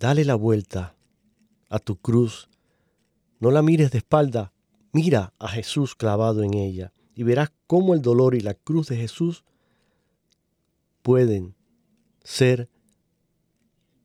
Dale 0.00 0.24
la 0.24 0.34
vuelta 0.34 0.96
a 1.68 1.78
tu 1.78 1.96
cruz, 1.96 2.48
no 3.38 3.50
la 3.50 3.60
mires 3.60 3.90
de 3.90 3.98
espalda, 3.98 4.50
mira 4.92 5.34
a 5.38 5.46
Jesús 5.46 5.94
clavado 5.94 6.42
en 6.42 6.54
ella 6.54 6.94
y 7.14 7.22
verás 7.22 7.52
cómo 7.66 7.92
el 7.92 8.00
dolor 8.00 8.34
y 8.34 8.40
la 8.40 8.54
cruz 8.54 8.88
de 8.88 8.96
Jesús 8.96 9.44
pueden 11.02 11.54
ser 12.24 12.70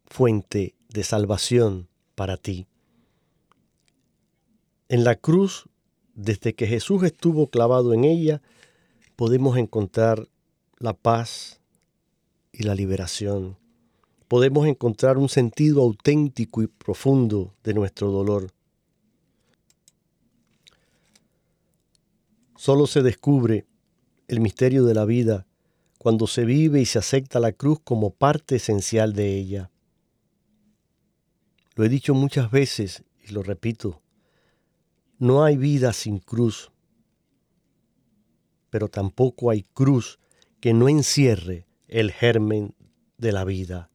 fuente 0.06 0.76
de 0.90 1.06
salvación 1.06 1.88
para 2.16 2.36
ti. 2.36 2.68
En 4.90 5.06
la 5.06 5.16
cruz, 5.16 5.70
desde 6.14 6.56
que 6.56 6.68
Jesús 6.68 7.04
estuvo 7.04 7.48
clavado 7.48 7.94
en 7.94 8.04
ella, 8.04 8.42
podemos 9.16 9.58
encontrar 9.58 10.28
la 10.78 10.92
paz 10.92 11.62
y 12.52 12.64
la 12.64 12.76
liberación. 12.76 13.56
Podemos 14.28 14.68
encontrar 14.68 15.18
un 15.18 15.30
sentido 15.30 15.82
auténtico 15.82 16.62
y 16.64 16.68
profundo 16.68 17.54
de 17.64 17.74
nuestro 17.74 18.10
dolor. 18.10 18.52
Solo 22.56 22.88
se 22.88 23.04
descubre 23.04 23.66
el 24.28 24.40
misterio 24.40 24.86
de 24.86 24.96
la 24.96 25.06
vida 25.06 25.46
cuando 26.00 26.26
se 26.26 26.46
vive 26.46 26.82
y 26.82 26.86
se 26.86 27.00
acepta 27.00 27.40
la 27.40 27.52
cruz 27.52 27.80
como 27.84 28.12
parte 28.12 28.56
esencial 28.56 29.14
de 29.14 29.38
ella. 29.38 29.70
Lo 31.76 31.84
he 31.84 31.90
dicho 31.90 32.14
muchas 32.14 32.50
veces 32.50 33.04
y 33.24 33.32
lo 33.32 33.44
repito, 33.44 34.02
no 35.20 35.44
hay 35.44 35.58
vida 35.58 35.94
sin 35.94 36.20
cruz, 36.20 36.72
pero 38.70 38.88
tampoco 38.88 39.50
hay 39.50 39.64
cruz 39.64 40.20
que 40.60 40.74
no 40.74 40.90
encierre 40.90 41.68
el 41.88 42.12
germen 42.12 42.74
de 43.18 43.32
la 43.32 43.46
vida. 43.46 43.90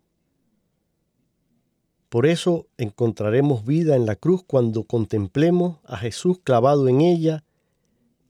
Por 2.10 2.26
eso 2.26 2.66
encontraremos 2.76 3.64
vida 3.64 3.94
en 3.94 4.04
la 4.04 4.16
cruz 4.16 4.42
cuando 4.44 4.82
contemplemos 4.82 5.78
a 5.84 5.96
Jesús 5.96 6.40
clavado 6.42 6.88
en 6.88 7.00
ella 7.00 7.44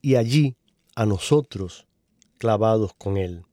y 0.02 0.16
allí 0.16 0.54
a 0.94 1.06
nosotros 1.06 1.86
clavados 2.36 2.92
con 2.92 3.16
Él. 3.16 3.46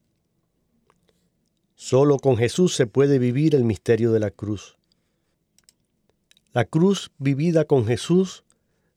Solo 1.76 2.18
con 2.20 2.36
Jesús 2.36 2.76
se 2.76 2.88
puede 2.88 3.20
vivir 3.20 3.56
el 3.56 3.64
misterio 3.64 4.12
de 4.12 4.20
la 4.20 4.30
cruz. 4.30 4.78
La 6.52 6.66
cruz 6.66 7.10
vivida 7.18 7.64
con 7.64 7.86
Jesús 7.86 8.44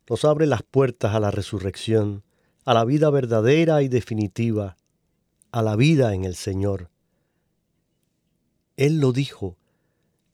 nos 0.08 0.24
abre 0.24 0.46
las 0.46 0.64
puertas 0.64 1.14
a 1.14 1.20
la 1.20 1.30
resurrección, 1.30 2.24
a 2.64 2.74
la 2.74 2.84
vida 2.84 3.08
verdadera 3.08 3.82
y 3.82 3.88
definitiva, 3.88 4.76
a 5.52 5.62
la 5.62 5.76
vida 5.76 6.12
en 6.12 6.24
el 6.24 6.34
Señor. 6.34 6.90
Él 8.76 8.98
lo 8.98 9.12
dijo, 9.12 9.56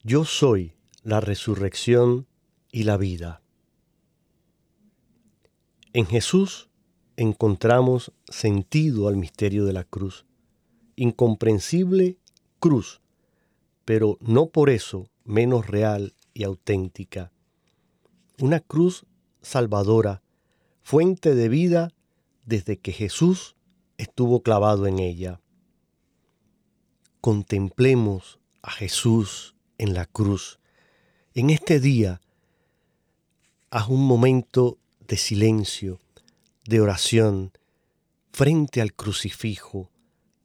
yo 0.03 0.25
soy 0.25 0.76
la 1.07 1.21
resurrección 1.21 2.27
y 2.69 2.83
la 2.83 2.97
vida. 2.97 3.41
En 5.93 6.05
Jesús 6.05 6.69
encontramos 7.15 8.11
sentido 8.27 9.07
al 9.07 9.15
misterio 9.15 9.63
de 9.63 9.71
la 9.71 9.85
cruz. 9.85 10.25
Incomprensible 10.97 12.17
cruz, 12.59 12.99
pero 13.85 14.17
no 14.19 14.47
por 14.47 14.69
eso 14.69 15.09
menos 15.23 15.67
real 15.67 16.13
y 16.33 16.43
auténtica. 16.43 17.31
Una 18.41 18.59
cruz 18.59 19.05
salvadora, 19.41 20.23
fuente 20.83 21.35
de 21.35 21.47
vida 21.47 21.93
desde 22.45 22.79
que 22.79 22.91
Jesús 22.91 23.55
estuvo 23.97 24.43
clavado 24.43 24.87
en 24.87 24.99
ella. 24.99 25.39
Contemplemos 27.21 28.41
a 28.61 28.71
Jesús 28.71 29.55
en 29.77 29.93
la 29.93 30.05
cruz. 30.05 30.59
En 31.37 31.51
este 31.51 31.79
día, 31.79 32.19
haz 33.69 33.89
un 33.89 34.07
momento 34.07 34.79
de 35.07 35.17
silencio, 35.17 35.99
de 36.65 36.81
oración, 36.81 37.51
frente 38.33 38.81
al 38.81 38.95
crucifijo. 38.95 39.91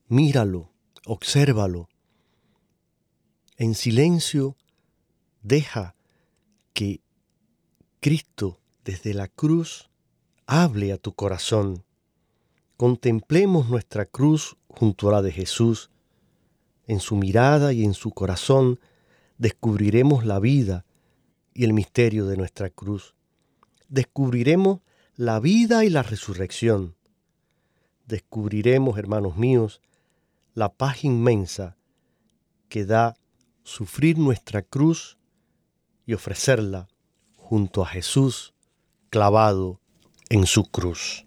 Míralo, 0.08 0.70
obsérvalo. 1.06 1.88
En 3.56 3.74
silencio, 3.74 4.58
deja 5.40 5.96
que 6.74 7.00
Cristo 8.00 8.60
desde 8.84 9.14
la 9.14 9.28
cruz 9.28 9.88
hable 10.46 10.92
a 10.92 10.98
tu 10.98 11.14
corazón. 11.14 11.86
Contemplemos 12.76 13.70
nuestra 13.70 14.04
cruz 14.04 14.58
junto 14.68 15.08
a 15.08 15.12
la 15.12 15.22
de 15.22 15.32
Jesús. 15.32 15.90
En 16.86 17.00
su 17.00 17.16
mirada 17.16 17.72
y 17.72 17.82
en 17.82 17.94
su 17.94 18.10
corazón 18.10 18.78
descubriremos 19.42 20.24
la 20.24 20.38
vida 20.38 20.86
y 21.52 21.64
el 21.64 21.72
misterio 21.72 22.26
de 22.26 22.36
nuestra 22.36 22.70
cruz. 22.70 23.16
Descubriremos 23.88 24.82
la 25.16 25.40
vida 25.40 25.84
y 25.84 25.90
la 25.90 26.04
resurrección. 26.04 26.94
Descubriremos, 28.06 28.98
hermanos 28.98 29.36
míos, 29.36 29.80
la 30.54 30.72
paz 30.72 31.02
inmensa 31.02 31.76
que 32.68 32.84
da 32.84 33.16
sufrir 33.64 34.16
nuestra 34.16 34.62
cruz 34.62 35.18
y 36.06 36.14
ofrecerla 36.14 36.86
junto 37.36 37.82
a 37.82 37.86
Jesús 37.86 38.54
clavado 39.10 39.80
en 40.30 40.46
su 40.46 40.62
cruz. 40.70 41.26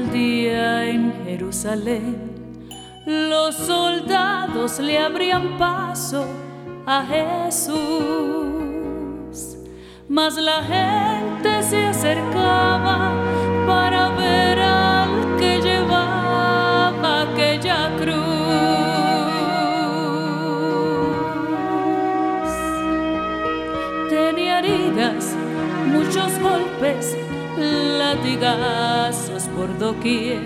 Aquel 0.00 0.12
día 0.12 0.84
en 0.86 1.12
Jerusalén, 1.24 2.16
los 3.06 3.54
soldados 3.54 4.78
le 4.78 4.98
abrían 4.98 5.56
paso 5.58 6.24
a 6.86 7.04
Jesús, 7.04 7.76
mas 10.08 10.36
la 10.36 10.62
gente 10.62 11.62
se 11.62 11.86
acercaba 11.86 13.12
para 13.66 14.08
ver 14.10 14.58
al 14.60 15.36
que 15.38 15.60
llevaba 15.60 17.22
aquella 17.22 17.90
cruz. 17.98 18.20
Tenía 24.08 24.58
heridas, 24.60 25.34
muchos 25.86 26.38
golpes, 26.38 27.16
latigazos 27.98 29.29
doquier 29.68 30.40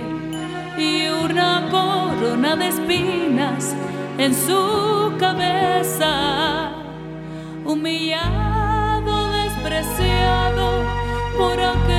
y 0.78 1.06
una 1.08 1.68
corona 1.70 2.56
de 2.56 2.68
espinas 2.68 3.74
en 4.18 4.34
su 4.34 5.12
cabeza, 5.18 6.72
humillado, 7.64 9.32
despreciado 9.32 10.84
por 11.38 11.60
aquellos 11.60 11.93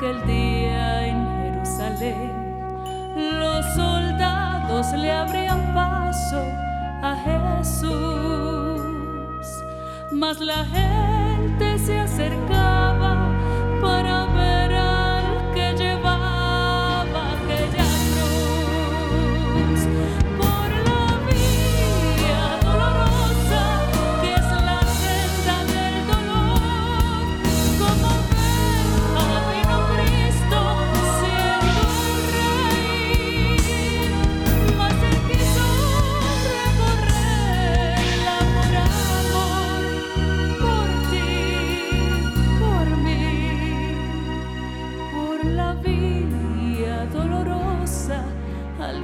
aquel 0.00 0.26
día 0.26 1.08
en 1.08 1.26
Jerusalén, 1.42 2.32
los 3.38 3.66
soldados 3.74 4.92
le 4.94 5.12
abrían 5.12 5.74
paso 5.74 6.42
a 7.02 7.14
Jesús, 7.16 7.90
mas 10.10 10.40
la 10.40 10.64
gente 10.64 11.78
se 11.78 11.98
acercaba 11.98 12.89
la 45.44 45.74
vía 45.74 47.06
dolorosa 47.06 48.22
al 48.80 49.02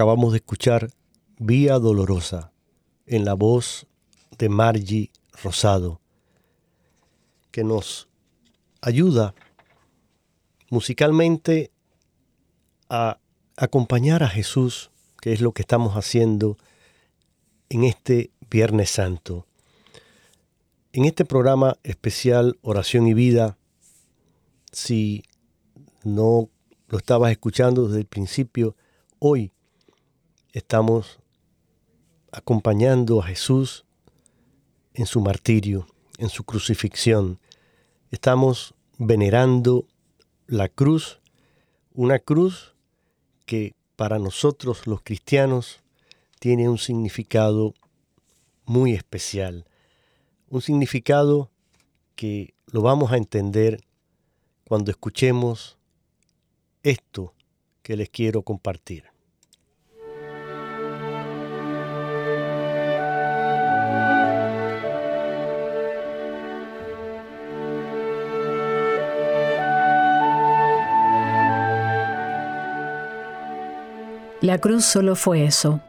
Acabamos 0.00 0.32
de 0.32 0.38
escuchar 0.38 0.88
Vía 1.38 1.78
Dolorosa 1.78 2.54
en 3.04 3.26
la 3.26 3.34
voz 3.34 3.86
de 4.38 4.48
Margie 4.48 5.10
Rosado, 5.42 6.00
que 7.50 7.64
nos 7.64 8.08
ayuda 8.80 9.34
musicalmente 10.70 11.70
a 12.88 13.20
acompañar 13.58 14.22
a 14.22 14.30
Jesús, 14.30 14.90
que 15.20 15.34
es 15.34 15.42
lo 15.42 15.52
que 15.52 15.60
estamos 15.60 15.92
haciendo 15.92 16.56
en 17.68 17.84
este 17.84 18.30
Viernes 18.48 18.88
Santo. 18.88 19.46
En 20.94 21.04
este 21.04 21.26
programa 21.26 21.76
especial 21.82 22.58
Oración 22.62 23.06
y 23.06 23.12
Vida, 23.12 23.58
si 24.72 25.24
no 26.04 26.48
lo 26.88 26.96
estabas 26.96 27.32
escuchando 27.32 27.86
desde 27.86 28.00
el 28.00 28.06
principio, 28.06 28.76
hoy 29.18 29.52
estamos 30.52 31.20
acompañando 32.32 33.20
a 33.20 33.26
Jesús 33.26 33.84
en 34.94 35.06
su 35.06 35.20
martirio, 35.20 35.86
en 36.18 36.28
su 36.28 36.44
crucifixión. 36.44 37.38
Estamos 38.10 38.74
venerando 38.98 39.86
la 40.46 40.68
cruz, 40.68 41.20
una 41.92 42.18
cruz 42.18 42.74
que 43.46 43.74
para 43.96 44.18
nosotros 44.18 44.86
los 44.86 45.02
cristianos 45.02 45.80
tiene 46.38 46.68
un 46.68 46.78
significado 46.78 47.74
muy 48.64 48.94
especial, 48.94 49.66
un 50.48 50.62
significado 50.62 51.50
que 52.16 52.54
lo 52.66 52.82
vamos 52.82 53.12
a 53.12 53.16
entender 53.16 53.80
cuando 54.64 54.90
escuchemos 54.90 55.78
esto 56.82 57.34
que 57.82 57.96
les 57.96 58.08
quiero 58.08 58.42
compartir. 58.42 59.09
La 74.42 74.56
cruz 74.56 74.86
solo 74.86 75.16
fue 75.16 75.44
eso, 75.44 75.82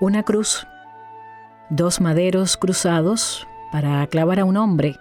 una 0.00 0.22
cruz, 0.22 0.66
dos 1.68 2.00
maderos 2.00 2.56
cruzados 2.56 3.46
para 3.70 4.06
clavar 4.06 4.40
a 4.40 4.46
un 4.46 4.56
hombre, 4.56 4.96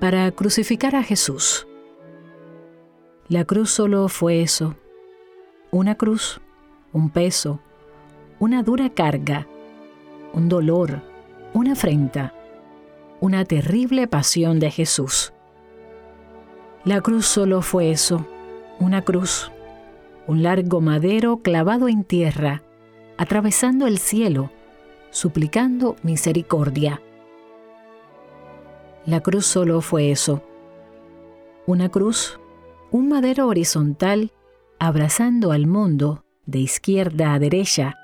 para 0.00 0.28
crucificar 0.32 0.96
a 0.96 1.04
Jesús. 1.04 1.68
La 3.28 3.44
cruz 3.44 3.70
solo 3.70 4.08
fue 4.08 4.42
eso, 4.42 4.74
una 5.70 5.94
cruz, 5.94 6.40
un 6.92 7.10
peso, 7.10 7.60
una 8.40 8.64
dura 8.64 8.90
carga, 8.90 9.46
un 10.32 10.48
dolor, 10.48 11.00
una 11.52 11.74
afrenta, 11.74 12.34
una 13.20 13.44
terrible 13.44 14.08
pasión 14.08 14.58
de 14.58 14.72
Jesús. 14.72 15.32
La 16.84 17.00
cruz 17.00 17.26
solo 17.26 17.62
fue 17.62 17.92
eso, 17.92 18.26
una 18.80 19.02
cruz, 19.02 19.52
un 20.26 20.42
largo 20.42 20.80
madero 20.80 21.38
clavado 21.38 21.88
en 21.88 22.04
tierra, 22.04 22.62
atravesando 23.16 23.86
el 23.86 23.98
cielo, 23.98 24.50
suplicando 25.10 25.96
misericordia. 26.02 27.00
La 29.06 29.20
cruz 29.20 29.46
solo 29.46 29.80
fue 29.80 30.10
eso, 30.10 30.42
una 31.66 31.88
cruz, 31.88 32.38
un 32.90 33.08
madero 33.08 33.48
horizontal, 33.48 34.32
abrazando 34.78 35.52
al 35.52 35.66
mundo 35.66 36.24
de 36.46 36.58
izquierda 36.58 37.34
a 37.34 37.38
derecha, 37.38 37.96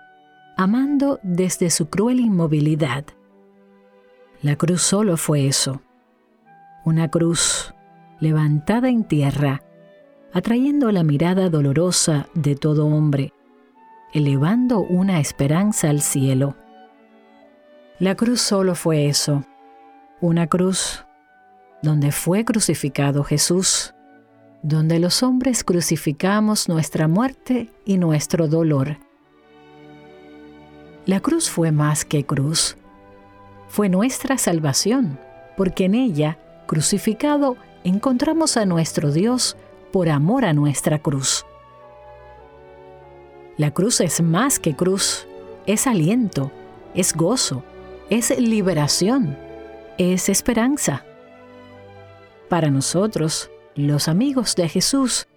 amando 0.56 1.20
desde 1.22 1.70
su 1.70 1.88
cruel 1.88 2.20
inmovilidad. 2.20 3.04
La 4.42 4.56
cruz 4.56 4.82
solo 4.82 5.16
fue 5.16 5.46
eso, 5.46 5.82
una 6.84 7.10
cruz 7.10 7.74
levantada 8.20 8.88
en 8.88 9.04
tierra, 9.04 9.62
atrayendo 10.32 10.90
la 10.92 11.02
mirada 11.02 11.48
dolorosa 11.48 12.28
de 12.34 12.54
todo 12.54 12.86
hombre, 12.86 13.32
elevando 14.12 14.80
una 14.80 15.20
esperanza 15.20 15.90
al 15.90 16.00
cielo. 16.00 16.56
La 17.98 18.14
cruz 18.14 18.40
solo 18.40 18.74
fue 18.74 19.08
eso, 19.08 19.44
una 20.20 20.46
cruz 20.46 21.04
donde 21.82 22.12
fue 22.12 22.44
crucificado 22.44 23.24
Jesús, 23.24 23.94
donde 24.62 24.98
los 24.98 25.22
hombres 25.22 25.64
crucificamos 25.64 26.68
nuestra 26.68 27.08
muerte 27.08 27.70
y 27.84 27.98
nuestro 27.98 28.48
dolor. 28.48 28.98
La 31.06 31.20
cruz 31.20 31.48
fue 31.48 31.72
más 31.72 32.04
que 32.04 32.24
cruz, 32.24 32.76
fue 33.68 33.88
nuestra 33.88 34.36
salvación, 34.36 35.18
porque 35.56 35.86
en 35.86 35.94
ella, 35.94 36.38
crucificado, 36.66 37.56
encontramos 37.84 38.56
a 38.56 38.66
nuestro 38.66 39.10
Dios 39.10 39.56
por 39.92 40.08
amor 40.08 40.44
a 40.44 40.52
nuestra 40.52 40.98
cruz. 40.98 41.44
La 43.56 43.72
cruz 43.72 44.00
es 44.00 44.22
más 44.22 44.58
que 44.58 44.74
cruz, 44.74 45.26
es 45.66 45.86
aliento, 45.86 46.50
es 46.94 47.14
gozo, 47.14 47.62
es 48.08 48.36
liberación, 48.38 49.36
es 49.98 50.28
esperanza. 50.28 51.04
Para 52.48 52.70
nosotros, 52.70 53.50
los 53.74 54.08
amigos 54.08 54.56
de 54.56 54.68
Jesús, 54.68 55.28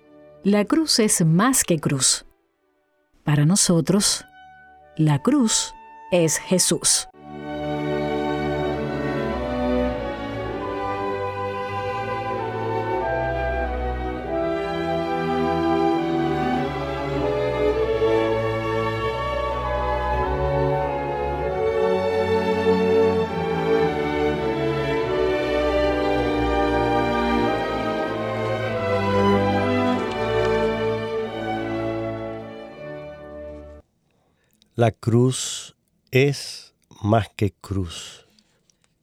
la 0.43 0.65
cruz 0.65 0.99
es 0.99 1.25
más 1.25 1.63
que 1.63 1.79
cruz. 1.79 2.25
Para 3.23 3.45
nosotros, 3.45 4.25
la 4.97 5.21
cruz 5.21 5.73
es 6.11 6.37
Jesús. 6.37 7.07
La 34.76 34.90
cruz 34.90 35.76
es 36.10 36.74
más 37.04 37.30
que 37.30 37.52
cruz. 37.52 38.26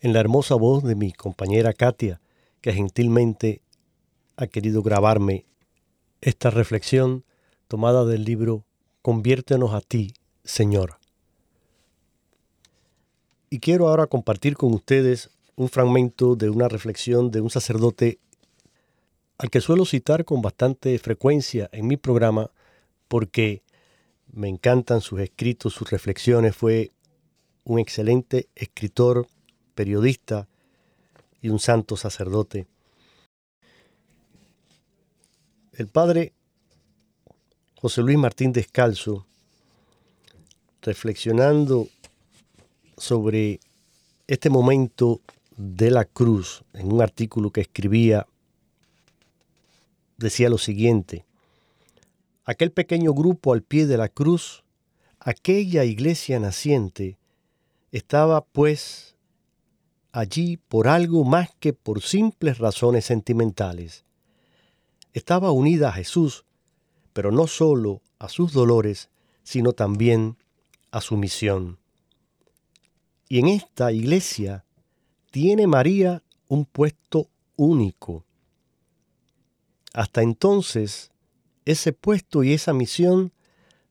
En 0.01 0.13
la 0.13 0.19
hermosa 0.19 0.57
voz 0.57 0.83
de 0.83 0.97
mi 0.97 1.13
compañera 1.13 1.73
Katia, 1.73 2.21
que 2.61 2.73
gentilmente 2.73 3.63
ha 4.37 4.49
querido 4.49 4.83
grabarme 4.83 5.47
esta 6.23 6.51
reflexión 6.51 7.25
tomada 7.69 8.05
del 8.05 8.25
libro 8.25 8.65
Conviértenos 9.01 9.73
a 9.73 9.81
ti, 9.81 10.13
Señor. 10.43 10.99
Y 13.49 13.61
quiero 13.61 13.87
ahora 13.87 14.09
compartir 14.09 14.57
con 14.57 14.75
ustedes 14.75 15.31
un 15.55 15.69
fragmento 15.69 16.35
de 16.35 16.51
una 16.51 16.67
reflexión 16.67 17.31
de 17.31 17.43
un 17.43 17.51
sacerdote 17.51 18.19
al 19.39 19.51
que 19.51 19.61
suelo 19.61 19.85
citar 19.85 20.25
con 20.25 20.43
bastante 20.43 20.99
frecuencia 20.99 21.69
en 21.71 21.87
mi 21.87 21.97
programa 21.97 22.51
porque 23.07 23.63
me 24.33 24.49
encantan 24.49 25.01
sus 25.01 25.21
escritos, 25.21 25.75
sus 25.75 25.91
reflexiones. 25.91 26.57
Fue 26.57 26.93
un 27.65 27.79
excelente 27.79 28.49
escritor, 28.55 29.27
periodista 29.75 30.49
y 31.41 31.49
un 31.49 31.59
santo 31.59 31.97
sacerdote. 31.97 32.67
El 35.73 35.89
padre 35.89 36.35
José 37.81 38.03
Luis 38.03 38.19
Martín 38.19 38.53
Descalzo, 38.53 39.27
reflexionando 40.83 41.89
sobre 42.99 43.61
este 44.27 44.51
momento 44.51 45.23
de 45.57 45.91
la 45.91 46.05
cruz, 46.05 46.63
en 46.75 46.93
un 46.93 47.01
artículo 47.01 47.51
que 47.51 47.63
escribía, 47.63 48.27
decía 50.19 50.51
lo 50.51 50.59
siguiente, 50.59 51.25
aquel 52.51 52.73
pequeño 52.73 53.15
grupo 53.15 53.53
al 53.53 53.63
pie 53.63 53.87
de 53.87 53.97
la 53.97 54.09
cruz, 54.09 54.65
aquella 55.21 55.85
iglesia 55.85 56.41
naciente, 56.41 57.17
estaba 57.93 58.45
pues 58.45 59.15
allí 60.11 60.57
por 60.57 60.89
algo 60.89 61.23
más 61.23 61.51
que 61.61 61.73
por 61.73 62.03
simples 62.03 62.59
razones 62.59 63.05
sentimentales. 63.05 64.05
Estaba 65.13 65.53
unida 65.53 65.91
a 65.91 65.93
Jesús, 65.93 66.45
pero 67.13 67.31
no 67.31 67.47
solo 67.47 68.03
a 68.19 68.29
sus 68.29 68.53
dolores, 68.53 69.11
sino 69.45 69.73
también 69.73 70.37
a 70.91 71.01
su 71.01 71.17
misión. 71.17 71.79
Y 73.29 73.39
en 73.39 73.47
esta 73.47 73.93
iglesia 73.93 74.65
tiene 75.31 75.69
María 75.69 76.25
un 76.49 76.65
puesto 76.65 77.29
único. 77.55 78.25
Hasta 79.93 80.23
entonces 80.23 81.13
ese 81.65 81.93
puesto 81.93 82.43
y 82.43 82.53
esa 82.53 82.73
misión 82.73 83.33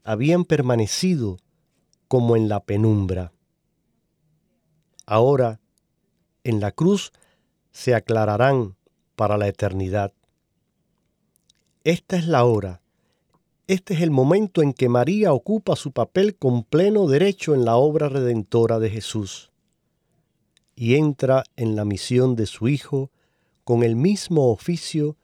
habían 0.04 0.46
permanecido 0.46 1.38
como 2.08 2.36
en 2.36 2.50
la 2.50 2.62
penumbra. 2.62 3.32
Ahora, 5.06 5.60
en 6.44 6.60
la 6.60 6.72
cruz, 6.72 7.12
se 7.72 7.96
aclararán 7.96 8.76
para 9.16 9.38
la 9.38 9.48
eternidad. 9.48 10.14
Esta 11.84 12.18
es 12.18 12.28
la 12.28 12.44
hora, 12.46 12.82
este 13.70 13.94
es 13.94 14.02
el 14.02 14.10
momento 14.10 14.64
en 14.64 14.74
que 14.74 14.90
María 14.90 15.32
ocupa 15.32 15.76
su 15.76 15.92
papel 15.92 16.36
con 16.36 16.64
pleno 16.64 17.06
derecho 17.06 17.54
en 17.54 17.66
la 17.66 17.76
obra 17.76 18.10
redentora 18.10 18.80
de 18.80 18.90
Jesús 18.90 19.52
y 20.76 20.96
entra 20.96 21.44
en 21.56 21.76
la 21.76 21.86
misión 21.86 22.36
de 22.36 22.48
su 22.48 22.68
Hijo 22.68 23.12
con 23.64 23.84
el 23.84 23.96
mismo 23.96 24.50
oficio 24.50 25.18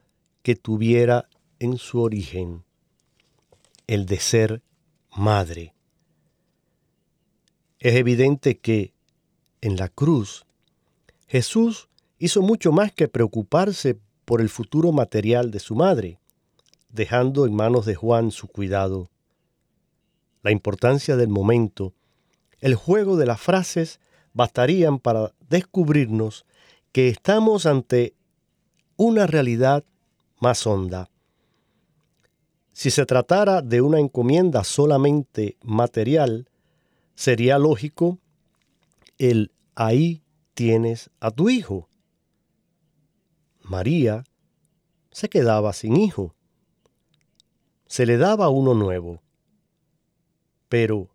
que 0.44 0.54
tuviera 0.54 1.28
en 1.58 1.78
su 1.78 2.00
origen, 2.00 2.64
el 3.86 4.06
de 4.06 4.18
ser 4.18 4.62
madre. 5.16 5.74
Es 7.78 7.94
evidente 7.94 8.58
que 8.58 8.92
en 9.60 9.76
la 9.76 9.88
cruz 9.88 10.46
Jesús 11.26 11.88
hizo 12.18 12.42
mucho 12.42 12.72
más 12.72 12.92
que 12.92 13.08
preocuparse 13.08 13.98
por 14.24 14.40
el 14.40 14.48
futuro 14.48 14.92
material 14.92 15.50
de 15.50 15.60
su 15.60 15.74
madre, 15.74 16.18
dejando 16.88 17.46
en 17.46 17.54
manos 17.54 17.86
de 17.86 17.94
Juan 17.94 18.30
su 18.30 18.48
cuidado. 18.48 19.10
La 20.42 20.50
importancia 20.50 21.16
del 21.16 21.28
momento, 21.28 21.94
el 22.60 22.74
juego 22.74 23.16
de 23.16 23.26
las 23.26 23.40
frases 23.40 24.00
bastarían 24.32 24.98
para 24.98 25.32
descubrirnos 25.48 26.44
que 26.92 27.08
estamos 27.08 27.66
ante 27.66 28.14
una 28.96 29.26
realidad 29.26 29.84
más 30.40 30.66
honda. 30.66 31.10
Si 32.76 32.90
se 32.90 33.06
tratara 33.06 33.62
de 33.62 33.80
una 33.80 34.00
encomienda 34.00 34.62
solamente 34.62 35.56
material, 35.62 36.50
sería 37.14 37.58
lógico 37.58 38.18
el 39.16 39.50
ahí 39.74 40.22
tienes 40.52 41.08
a 41.18 41.30
tu 41.30 41.48
hijo. 41.48 41.88
María 43.62 44.24
se 45.10 45.30
quedaba 45.30 45.72
sin 45.72 45.96
hijo. 45.96 46.34
Se 47.86 48.04
le 48.04 48.18
daba 48.18 48.50
uno 48.50 48.74
nuevo. 48.74 49.22
Pero, 50.68 51.08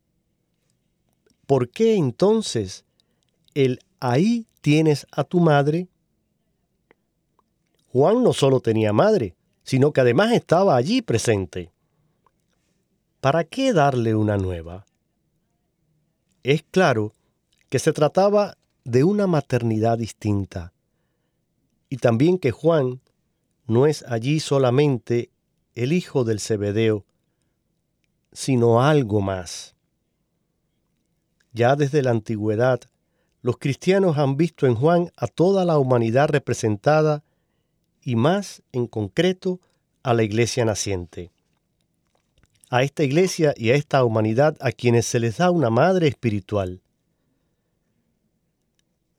¿por 1.45 1.70
qué 1.70 1.93
entonces 1.93 2.86
el 3.53 3.82
ahí 3.99 4.47
tienes 4.62 5.05
a 5.12 5.24
tu 5.24 5.39
madre? 5.39 5.89
Juan 7.89 8.24
no 8.24 8.34
solo 8.34 8.62
tenía 8.62 8.93
madre, 8.93 9.36
sino 9.64 9.93
que 9.93 10.01
además 10.01 10.32
estaba 10.32 10.76
allí 10.76 11.01
presente. 11.01 11.72
¿Para 13.20 13.43
qué 13.43 13.74
darle 13.74 14.16
una 14.16 14.38
nueva? 14.38 14.86
Es 16.43 16.64
claro 16.64 17.14
que 17.70 17.80
se 17.80 17.93
trataba 17.93 18.57
de 18.84 19.03
una 19.03 19.28
maternidad 19.28 19.97
distinta 19.97 20.74
y 21.89 21.97
también 21.97 22.38
que 22.38 22.51
Juan 22.51 23.01
no 23.68 23.86
es 23.86 24.03
allí 24.07 24.39
solamente 24.39 25.30
el 25.76 25.93
hijo 25.93 26.24
del 26.24 26.39
Zebedeo, 26.39 27.05
sino 28.32 28.82
algo 28.82 29.22
más. 29.22 29.76
Ya 31.53 31.76
desde 31.76 32.01
la 32.01 32.12
antigüedad, 32.12 32.80
los 33.41 33.57
cristianos 33.57 34.18
han 34.18 34.38
visto 34.38 34.68
en 34.68 34.76
Juan 34.76 35.12
a 35.18 35.28
toda 35.28 35.66
la 35.66 35.78
humanidad 35.78 36.30
representada 36.30 37.24
y 38.04 38.16
más 38.16 38.64
en 38.72 38.88
concreto 38.88 39.60
a 40.04 40.14
la 40.14 40.24
iglesia 40.24 40.66
naciente. 40.66 41.32
A 42.70 42.84
esta 42.84 43.04
iglesia 43.04 43.54
y 43.58 43.72
a 43.72 43.76
esta 43.76 44.04
humanidad 44.04 44.58
a 44.60 44.72
quienes 44.72 45.06
se 45.06 45.20
les 45.20 45.38
da 45.38 45.52
una 45.52 45.70
madre 45.70 46.08
espiritual. 46.08 46.82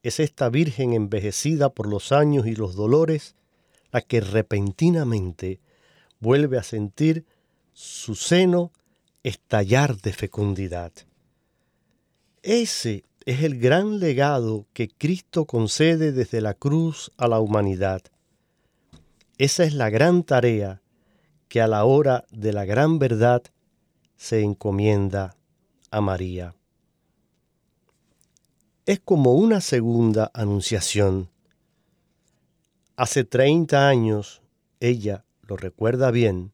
Es 0.01 0.19
esta 0.19 0.49
Virgen 0.49 0.93
envejecida 0.93 1.69
por 1.69 1.87
los 1.87 2.11
años 2.11 2.45
y 2.47 2.55
los 2.55 2.75
dolores 2.75 3.35
la 3.91 4.01
que 4.01 4.19
repentinamente 4.19 5.59
vuelve 6.19 6.57
a 6.57 6.63
sentir 6.63 7.25
su 7.73 8.15
seno 8.15 8.71
estallar 9.23 9.97
de 9.97 10.13
fecundidad. 10.13 10.91
Ese 12.41 13.05
es 13.25 13.43
el 13.43 13.59
gran 13.59 13.99
legado 13.99 14.65
que 14.73 14.89
Cristo 14.89 15.45
concede 15.45 16.11
desde 16.11 16.41
la 16.41 16.53
cruz 16.53 17.11
a 17.17 17.27
la 17.27 17.39
humanidad. 17.39 18.01
Esa 19.37 19.63
es 19.63 19.73
la 19.73 19.89
gran 19.89 20.23
tarea 20.23 20.81
que 21.47 21.61
a 21.61 21.67
la 21.67 21.85
hora 21.85 22.25
de 22.31 22.53
la 22.53 22.65
gran 22.65 22.99
verdad 22.99 23.43
se 24.15 24.41
encomienda 24.41 25.35
a 25.91 26.01
María 26.01 26.55
es 28.85 28.99
como 28.99 29.33
una 29.33 29.61
segunda 29.61 30.29
anunciación. 30.33 31.29
Hace 32.97 33.23
30 33.23 33.87
años, 33.87 34.41
ella 34.79 35.23
lo 35.41 35.55
recuerda 35.55 36.11
bien, 36.11 36.51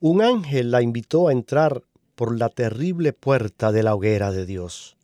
un 0.00 0.20
ángel 0.20 0.70
la 0.70 0.82
invitó 0.82 1.28
a 1.28 1.32
entrar 1.32 1.82
por 2.14 2.38
la 2.38 2.50
terrible 2.50 3.14
puerta 3.14 3.72
de 3.72 3.82
la 3.82 3.94
hoguera 3.94 4.32
de 4.32 4.44
Dios. 4.44 4.96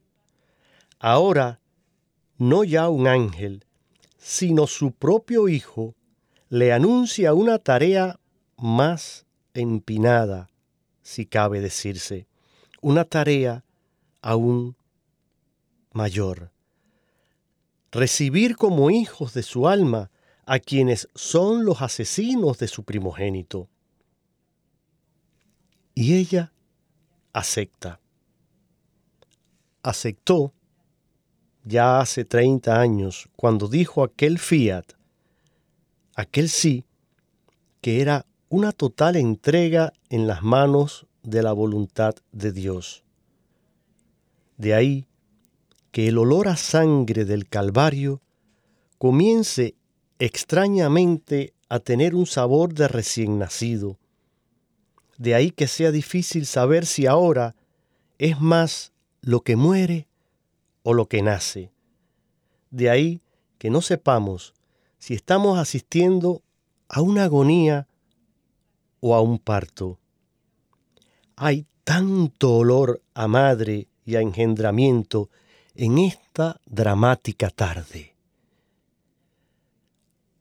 Ahora, 0.98 1.60
no 2.36 2.64
ya 2.64 2.90
un 2.90 3.06
ángel, 3.06 3.64
sino 4.18 4.66
su 4.66 4.92
propio 4.92 5.48
Hijo, 5.48 5.94
le 6.50 6.72
anuncia 6.72 7.32
una 7.32 7.60
tarea 7.60 8.18
más 8.56 9.24
empinada, 9.54 10.50
si 11.00 11.24
cabe 11.24 11.60
decirse, 11.60 12.26
una 12.82 13.04
tarea 13.04 13.64
aún 14.20 14.76
mayor. 15.92 16.50
Recibir 17.92 18.56
como 18.56 18.90
hijos 18.90 19.32
de 19.32 19.44
su 19.44 19.68
alma 19.68 20.10
a 20.44 20.58
quienes 20.58 21.08
son 21.14 21.64
los 21.64 21.82
asesinos 21.82 22.58
de 22.58 22.66
su 22.66 22.82
primogénito. 22.82 23.68
Y 25.94 26.14
ella 26.14 26.52
acepta. 27.32 28.00
Aceptó 29.84 30.52
ya 31.62 32.00
hace 32.00 32.24
30 32.24 32.80
años 32.80 33.28
cuando 33.36 33.68
dijo 33.68 34.02
aquel 34.02 34.40
fiat, 34.40 34.99
aquel 36.20 36.48
sí, 36.48 36.84
que 37.80 38.00
era 38.00 38.26
una 38.48 38.72
total 38.72 39.16
entrega 39.16 39.92
en 40.08 40.26
las 40.26 40.42
manos 40.42 41.06
de 41.22 41.42
la 41.42 41.52
voluntad 41.52 42.14
de 42.32 42.52
Dios. 42.52 43.04
De 44.56 44.74
ahí 44.74 45.06
que 45.92 46.08
el 46.08 46.18
olor 46.18 46.48
a 46.48 46.56
sangre 46.56 47.24
del 47.24 47.48
Calvario 47.48 48.20
comience 48.98 49.74
extrañamente 50.18 51.54
a 51.68 51.80
tener 51.80 52.14
un 52.14 52.26
sabor 52.26 52.74
de 52.74 52.88
recién 52.88 53.38
nacido. 53.38 53.98
De 55.16 55.34
ahí 55.34 55.50
que 55.50 55.66
sea 55.66 55.90
difícil 55.90 56.46
saber 56.46 56.86
si 56.86 57.06
ahora 57.06 57.54
es 58.18 58.40
más 58.40 58.92
lo 59.22 59.40
que 59.40 59.56
muere 59.56 60.06
o 60.82 60.92
lo 60.92 61.06
que 61.06 61.22
nace. 61.22 61.72
De 62.70 62.90
ahí 62.90 63.22
que 63.58 63.70
no 63.70 63.80
sepamos 63.80 64.54
si 65.00 65.14
estamos 65.14 65.58
asistiendo 65.58 66.42
a 66.88 67.00
una 67.00 67.24
agonía 67.24 67.88
o 69.00 69.14
a 69.14 69.20
un 69.22 69.38
parto. 69.38 69.98
Hay 71.36 71.66
tanto 71.84 72.54
olor 72.54 73.02
a 73.14 73.26
madre 73.26 73.88
y 74.04 74.16
a 74.16 74.20
engendramiento 74.20 75.30
en 75.74 75.98
esta 75.98 76.60
dramática 76.66 77.48
tarde. 77.48 78.14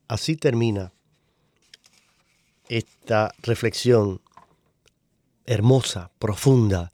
Así 0.10 0.36
termina 0.36 0.91
esta 2.68 3.32
reflexión 3.41 4.22
hermosa, 5.45 6.12
profunda 6.20 6.91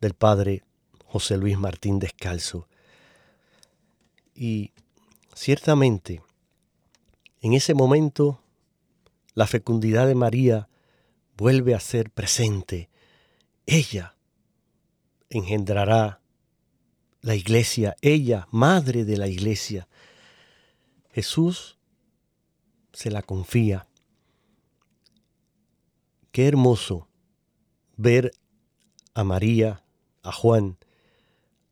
del 0.00 0.14
padre 0.14 0.64
José 1.06 1.36
Luis 1.36 1.58
Martín 1.58 1.98
Descalzo. 1.98 2.68
Y 4.34 4.72
ciertamente, 5.34 6.22
en 7.42 7.54
ese 7.54 7.74
momento, 7.74 8.40
la 9.34 9.48
fecundidad 9.48 10.06
de 10.06 10.14
María 10.14 10.68
vuelve 11.36 11.74
a 11.74 11.80
ser 11.80 12.10
presente. 12.10 12.88
Ella 13.66 14.16
engendrará 15.28 16.20
la 17.20 17.34
iglesia, 17.34 17.96
ella, 18.00 18.46
madre 18.52 19.04
de 19.04 19.16
la 19.16 19.26
iglesia. 19.26 19.88
Jesús 21.10 21.78
se 22.92 23.10
la 23.10 23.22
confía. 23.22 23.88
Qué 26.30 26.46
hermoso 26.46 27.08
ver 27.96 28.30
a 29.14 29.24
María, 29.24 29.82
a 30.22 30.30
Juan, 30.30 30.78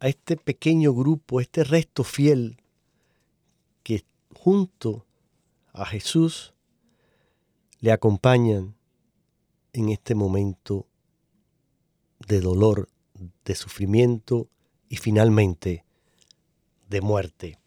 a 0.01 0.09
este 0.09 0.37
pequeño 0.37 0.93
grupo, 0.95 1.41
este 1.41 1.63
resto 1.63 2.03
fiel 2.03 2.61
que 3.85 4.05
junto 4.35 5.07
a 5.81 5.87
Jesús 5.87 6.53
le 7.81 7.91
acompañan 7.91 8.77
en 9.73 9.89
este 9.89 10.15
momento 10.15 10.87
de 12.29 12.41
dolor, 12.41 12.91
de 13.47 13.55
sufrimiento 13.55 14.49
y 14.91 14.97
finalmente 14.97 15.87
de 16.91 17.01
muerte. 17.01 17.59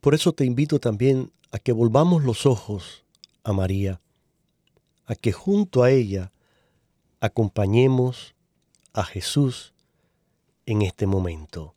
Por 0.00 0.14
eso 0.14 0.32
te 0.32 0.44
invito 0.44 0.78
también 0.78 1.32
a 1.52 1.58
que 1.58 1.72
volvamos 1.72 2.22
los 2.22 2.44
ojos 2.44 3.06
a 3.44 3.54
María, 3.54 4.02
a 5.06 5.14
que 5.14 5.32
junto 5.32 5.82
a 5.82 5.90
ella 5.90 6.32
acompañemos 7.20 8.34
a 8.92 9.04
Jesús 9.04 9.72
en 10.66 10.82
este 10.82 11.06
momento. 11.06 11.74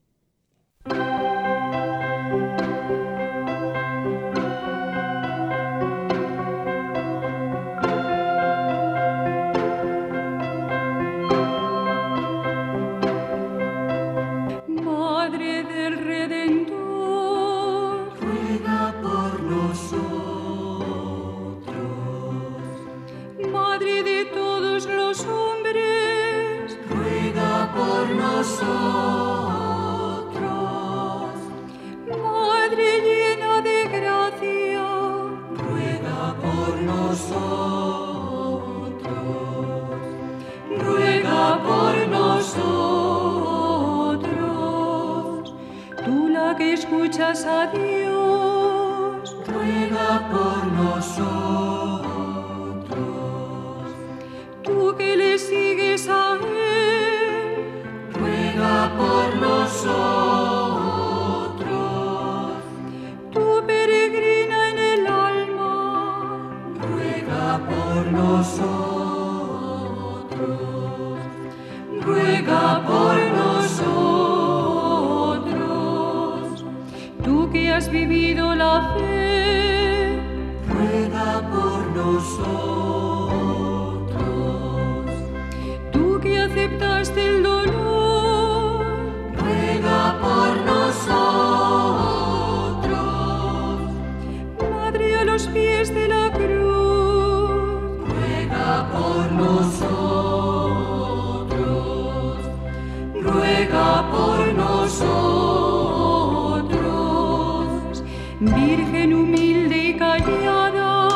Virgen 108.40 109.14
humilde 109.14 109.78
y 109.78 109.98
callada, 109.98 111.10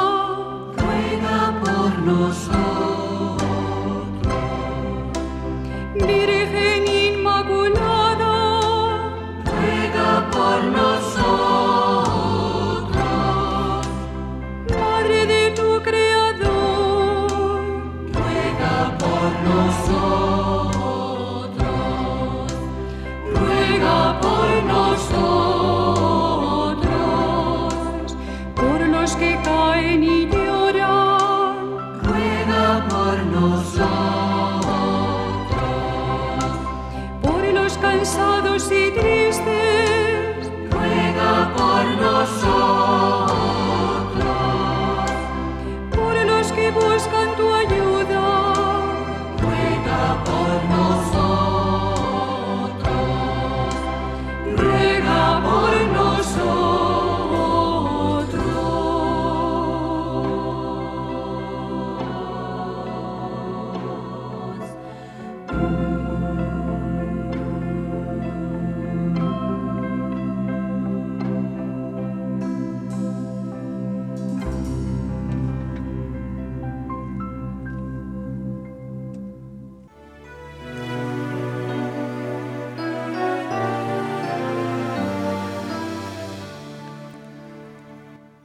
ruega 0.77 1.59
por 1.61 1.99
nosotros. 1.99 2.68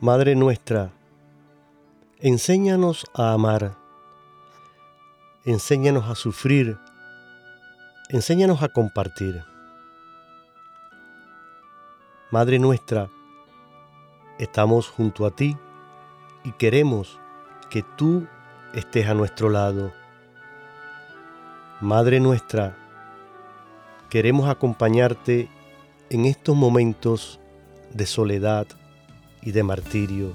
Madre 0.04 0.34
nuestra, 0.34 0.92
enséñanos 2.20 3.06
a 3.14 3.32
amar, 3.32 3.74
enséñanos 5.46 6.10
a 6.10 6.14
sufrir, 6.14 6.76
enséñanos 8.10 8.62
a 8.62 8.68
compartir. 8.68 9.42
Madre 12.30 12.58
nuestra, 12.58 13.08
estamos 14.38 14.90
junto 14.90 15.24
a 15.24 15.30
ti 15.30 15.56
y 16.44 16.52
queremos 16.52 17.18
que 17.70 17.82
tú 17.82 18.26
estés 18.74 19.08
a 19.08 19.14
nuestro 19.14 19.48
lado. 19.48 19.90
Madre 21.80 22.20
nuestra, 22.20 22.76
queremos 24.10 24.50
acompañarte 24.50 25.48
en 26.10 26.26
estos 26.26 26.54
momentos 26.54 27.40
de 27.94 28.04
soledad 28.04 28.66
y 29.44 29.52
de 29.52 29.62
martirio. 29.62 30.32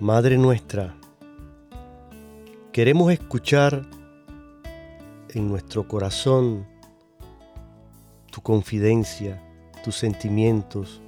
Madre 0.00 0.38
nuestra, 0.38 0.94
queremos 2.72 3.12
escuchar 3.12 3.84
en 5.30 5.48
nuestro 5.48 5.86
corazón 5.86 6.66
tu 8.30 8.40
confidencia, 8.40 9.42
tus 9.84 9.96
sentimientos, 9.96 11.00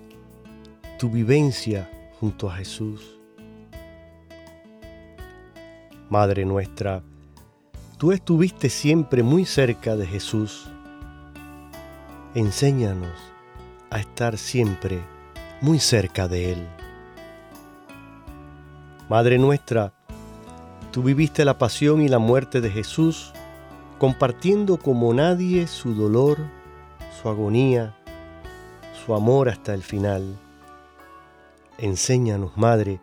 tu 0.98 1.10
vivencia 1.10 1.90
junto 2.20 2.50
a 2.50 2.56
Jesús. 2.56 3.18
Madre 6.10 6.44
nuestra, 6.44 7.02
tú 7.98 8.12
estuviste 8.12 8.68
siempre 8.68 9.22
muy 9.22 9.44
cerca 9.44 9.96
de 9.96 10.06
Jesús. 10.06 10.68
Enséñanos 12.34 13.16
a 13.90 14.00
estar 14.00 14.36
siempre 14.36 15.13
muy 15.64 15.78
cerca 15.78 16.28
de 16.28 16.52
Él. 16.52 16.68
Madre 19.08 19.38
nuestra, 19.38 19.94
tú 20.92 21.02
viviste 21.02 21.42
la 21.46 21.56
pasión 21.56 22.02
y 22.02 22.08
la 22.08 22.18
muerte 22.18 22.60
de 22.60 22.68
Jesús, 22.68 23.32
compartiendo 23.98 24.76
como 24.76 25.14
nadie 25.14 25.66
su 25.66 25.94
dolor, 25.94 26.36
su 27.18 27.30
agonía, 27.30 27.96
su 29.06 29.14
amor 29.14 29.48
hasta 29.48 29.72
el 29.72 29.82
final. 29.82 30.38
Enséñanos, 31.78 32.58
Madre, 32.58 33.00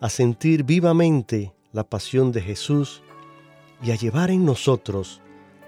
a 0.00 0.08
sentir 0.08 0.64
vivamente 0.64 1.52
la 1.72 1.84
pasión 1.84 2.32
de 2.32 2.40
Jesús 2.40 3.02
y 3.82 3.90
a 3.90 3.96
llevar 3.96 4.30
en 4.30 4.46
nosotros 4.46 5.20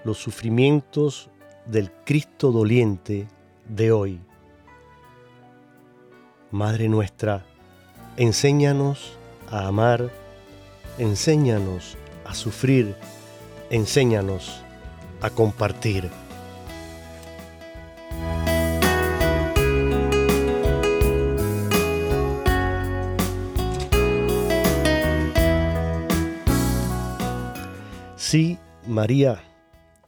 los 0.03 0.17
sufrimientos 0.17 1.29
del 1.67 1.91
Cristo 2.03 2.51
doliente 2.51 3.27
de 3.69 3.91
hoy. 3.91 4.24
Madre 6.55 6.87
nuestra, 6.87 7.43
enséñanos 8.15 9.17
a 9.51 9.67
amar, 9.67 10.09
enséñanos 10.97 11.97
a 12.23 12.33
sufrir, 12.33 12.95
enséñanos 13.69 14.61
a 15.19 15.29
compartir. 15.31 16.09
Sí, 28.15 28.57
María, 28.87 29.43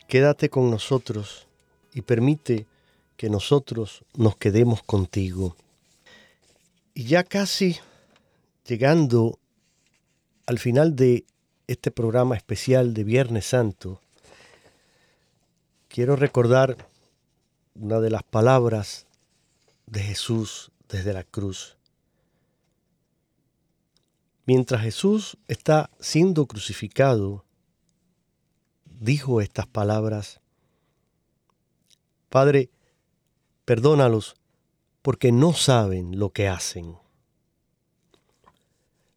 quédate 0.08 0.48
con 0.50 0.72
nosotros 0.72 1.46
y 1.94 2.04
permite 2.04 2.68
que 3.18 3.30
nosotros 3.30 4.06
nos 4.16 4.38
quedemos 4.38 4.82
contigo. 4.82 5.58
Y 6.98 7.04
ya 7.04 7.24
casi 7.24 7.78
llegando 8.66 9.38
al 10.48 10.58
final 10.58 10.96
de 10.96 11.28
este 11.68 11.92
programa 11.92 12.36
especial 12.36 12.96
de 12.96 13.04
Viernes 13.04 13.46
Santo, 13.46 14.02
quiero 15.90 16.16
recordar 16.16 16.90
una 17.76 18.00
de 18.00 18.10
las 18.10 18.24
palabras 18.24 19.06
de 19.86 20.02
Jesús 20.02 20.72
desde 20.90 21.14
la 21.14 21.24
cruz. 21.24 21.78
Mientras 24.48 24.82
Jesús 24.82 25.38
está 25.48 25.92
siendo 26.00 26.48
crucificado, 26.48 27.46
dijo 28.86 29.40
estas 29.40 29.68
palabras, 29.68 30.42
Padre, 32.30 32.72
perdónalos 33.66 34.36
porque 35.08 35.32
no 35.32 35.54
saben 35.54 36.20
lo 36.20 36.32
que 36.32 36.50
hacen. 36.50 36.98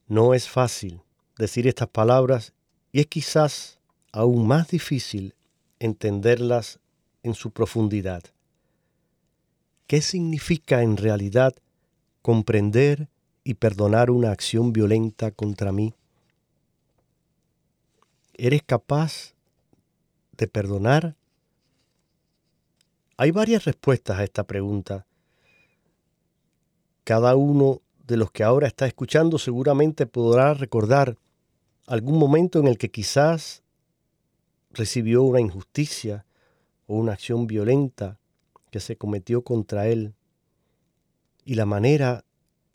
No 0.06 0.34
es 0.34 0.48
fácil 0.48 1.02
decir 1.36 1.66
estas 1.66 1.88
palabras 1.88 2.52
y 2.92 3.00
es 3.00 3.08
quizás 3.08 3.80
aún 4.12 4.46
más 4.46 4.68
difícil 4.68 5.34
entenderlas 5.80 6.78
en 7.24 7.34
su 7.34 7.50
profundidad. 7.50 8.22
¿Qué 9.88 10.00
significa 10.00 10.84
en 10.84 10.96
realidad 10.96 11.56
comprender 12.22 13.08
y 13.42 13.54
perdonar 13.54 14.12
una 14.12 14.30
acción 14.30 14.72
violenta 14.72 15.32
contra 15.32 15.72
mí? 15.72 15.92
¿Eres 18.34 18.62
capaz 18.62 19.34
de 20.36 20.46
perdonar? 20.46 21.16
Hay 23.16 23.32
varias 23.32 23.64
respuestas 23.64 24.20
a 24.20 24.22
esta 24.22 24.44
pregunta. 24.44 25.04
Cada 27.04 27.36
uno 27.36 27.80
de 28.06 28.16
los 28.16 28.30
que 28.30 28.42
ahora 28.42 28.66
está 28.66 28.86
escuchando 28.86 29.38
seguramente 29.38 30.06
podrá 30.06 30.54
recordar 30.54 31.16
algún 31.86 32.18
momento 32.18 32.58
en 32.60 32.66
el 32.66 32.78
que 32.78 32.90
quizás 32.90 33.62
recibió 34.72 35.22
una 35.22 35.40
injusticia 35.40 36.24
o 36.86 36.96
una 36.96 37.12
acción 37.12 37.46
violenta 37.46 38.18
que 38.70 38.80
se 38.80 38.96
cometió 38.96 39.42
contra 39.42 39.88
él 39.88 40.14
y 41.44 41.54
la 41.54 41.66
manera 41.66 42.24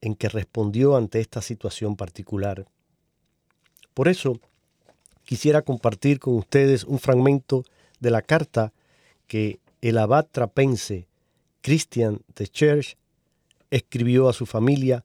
en 0.01 0.15
que 0.15 0.29
respondió 0.29 0.95
ante 0.95 1.19
esta 1.19 1.41
situación 1.41 1.95
particular. 1.95 2.65
Por 3.93 4.07
eso, 4.07 4.39
quisiera 5.23 5.61
compartir 5.61 6.19
con 6.19 6.35
ustedes 6.35 6.83
un 6.83 6.99
fragmento 6.99 7.63
de 7.99 8.11
la 8.11 8.21
carta 8.21 8.73
que 9.27 9.59
el 9.81 9.97
abad 9.97 10.27
trapense 10.29 11.07
Christian 11.61 12.21
de 12.35 12.47
Church 12.47 12.97
escribió 13.75 14.29
a 14.29 14.33
su 14.33 14.45
familia 14.45 15.03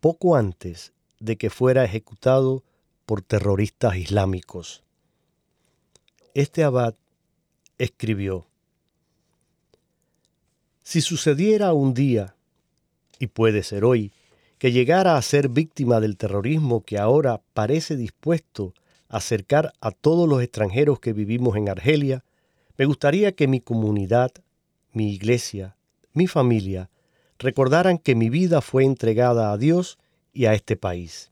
poco 0.00 0.36
antes 0.36 0.94
de 1.20 1.36
que 1.36 1.50
fuera 1.50 1.84
ejecutado 1.84 2.64
por 3.04 3.20
terroristas 3.20 3.96
islámicos. 3.96 4.82
Este 6.32 6.64
abad 6.64 6.94
escribió, 7.76 8.46
Si 10.82 11.02
sucediera 11.02 11.74
un 11.74 11.92
día, 11.92 12.36
y 13.18 13.26
puede 13.26 13.62
ser 13.62 13.84
hoy, 13.84 14.12
que 14.58 14.72
llegara 14.72 15.18
a 15.18 15.22
ser 15.22 15.50
víctima 15.50 16.00
del 16.00 16.16
terrorismo 16.16 16.84
que 16.84 16.98
ahora 16.98 17.42
parece 17.52 17.96
dispuesto 17.96 18.72
acercar 19.10 19.74
a 19.82 19.90
todos 19.90 20.26
los 20.26 20.42
extranjeros 20.42 21.00
que 21.00 21.12
vivimos 21.12 21.56
en 21.56 21.68
Argelia, 21.68 22.24
me 22.78 22.86
gustaría 22.86 23.32
que 23.32 23.46
mi 23.46 23.60
comunidad, 23.60 24.30
mi 24.92 25.12
iglesia, 25.12 25.76
mi 26.14 26.26
familia, 26.26 26.88
recordaran 27.38 27.98
que 27.98 28.14
mi 28.14 28.30
vida 28.30 28.60
fue 28.60 28.84
entregada 28.84 29.52
a 29.52 29.58
Dios 29.58 29.98
y 30.32 30.46
a 30.46 30.54
este 30.54 30.76
país. 30.76 31.30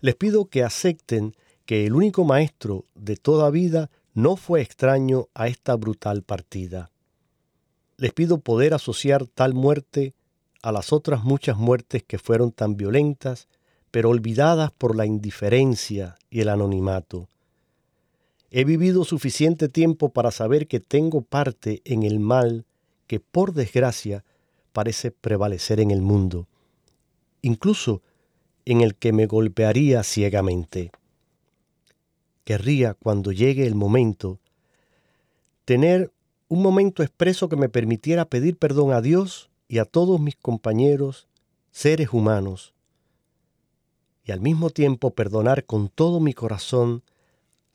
Les 0.00 0.14
pido 0.14 0.46
que 0.46 0.62
acepten 0.62 1.34
que 1.66 1.86
el 1.86 1.94
único 1.94 2.24
maestro 2.24 2.84
de 2.94 3.16
toda 3.16 3.50
vida 3.50 3.90
no 4.12 4.36
fue 4.36 4.60
extraño 4.60 5.28
a 5.34 5.48
esta 5.48 5.74
brutal 5.76 6.22
partida. 6.22 6.90
Les 7.96 8.12
pido 8.12 8.38
poder 8.38 8.74
asociar 8.74 9.26
tal 9.26 9.54
muerte 9.54 10.14
a 10.62 10.72
las 10.72 10.92
otras 10.92 11.24
muchas 11.24 11.56
muertes 11.56 12.02
que 12.02 12.18
fueron 12.18 12.52
tan 12.52 12.76
violentas 12.76 13.48
pero 13.94 14.10
olvidadas 14.10 14.72
por 14.72 14.96
la 14.96 15.06
indiferencia 15.06 16.16
y 16.28 16.40
el 16.40 16.48
anonimato. 16.48 17.28
He 18.50 18.64
vivido 18.64 19.04
suficiente 19.04 19.68
tiempo 19.68 20.08
para 20.08 20.32
saber 20.32 20.66
que 20.66 20.80
tengo 20.80 21.22
parte 21.22 21.80
en 21.84 22.02
el 22.02 22.18
mal 22.18 22.66
que, 23.06 23.20
por 23.20 23.52
desgracia, 23.52 24.24
parece 24.74 25.12
prevalecer 25.12 25.78
en 25.78 25.92
el 25.92 26.02
mundo, 26.02 26.48
incluso 27.42 28.02
en 28.64 28.80
el 28.80 28.96
que 28.96 29.12
me 29.12 29.26
golpearía 29.26 30.02
ciegamente. 30.02 30.90
Querría, 32.44 32.94
cuando 32.94 33.30
llegue 33.30 33.66
el 33.66 33.76
momento, 33.76 34.40
tener 35.64 36.12
un 36.48 36.60
momento 36.60 37.04
expreso 37.04 37.48
que 37.48 37.56
me 37.56 37.68
permitiera 37.68 38.24
pedir 38.24 38.58
perdón 38.58 38.92
a 38.92 39.00
Dios 39.00 39.48
y 39.68 39.78
a 39.78 39.84
todos 39.84 40.20
mis 40.20 40.34
compañeros, 40.34 41.28
seres 41.70 42.12
humanos, 42.12 42.74
y 44.24 44.32
al 44.32 44.40
mismo 44.40 44.70
tiempo 44.70 45.10
perdonar 45.10 45.64
con 45.66 45.88
todo 45.88 46.18
mi 46.18 46.34
corazón 46.34 47.04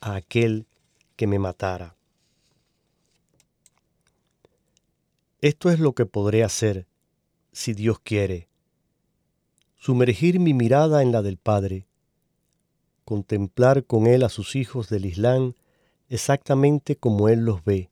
a 0.01 0.15
aquel 0.15 0.65
que 1.15 1.27
me 1.27 1.39
matara. 1.39 1.95
Esto 5.41 5.69
es 5.69 5.79
lo 5.79 5.93
que 5.93 6.05
podré 6.05 6.43
hacer, 6.43 6.88
si 7.51 7.73
Dios 7.73 7.99
quiere. 7.99 8.47
Sumergir 9.77 10.39
mi 10.39 10.53
mirada 10.53 11.01
en 11.01 11.11
la 11.11 11.21
del 11.21 11.37
Padre, 11.37 11.87
contemplar 13.05 13.85
con 13.85 14.07
Él 14.07 14.23
a 14.23 14.29
sus 14.29 14.55
hijos 14.55 14.89
del 14.89 15.05
Islam 15.05 15.53
exactamente 16.09 16.95
como 16.95 17.29
Él 17.29 17.45
los 17.45 17.63
ve, 17.63 17.89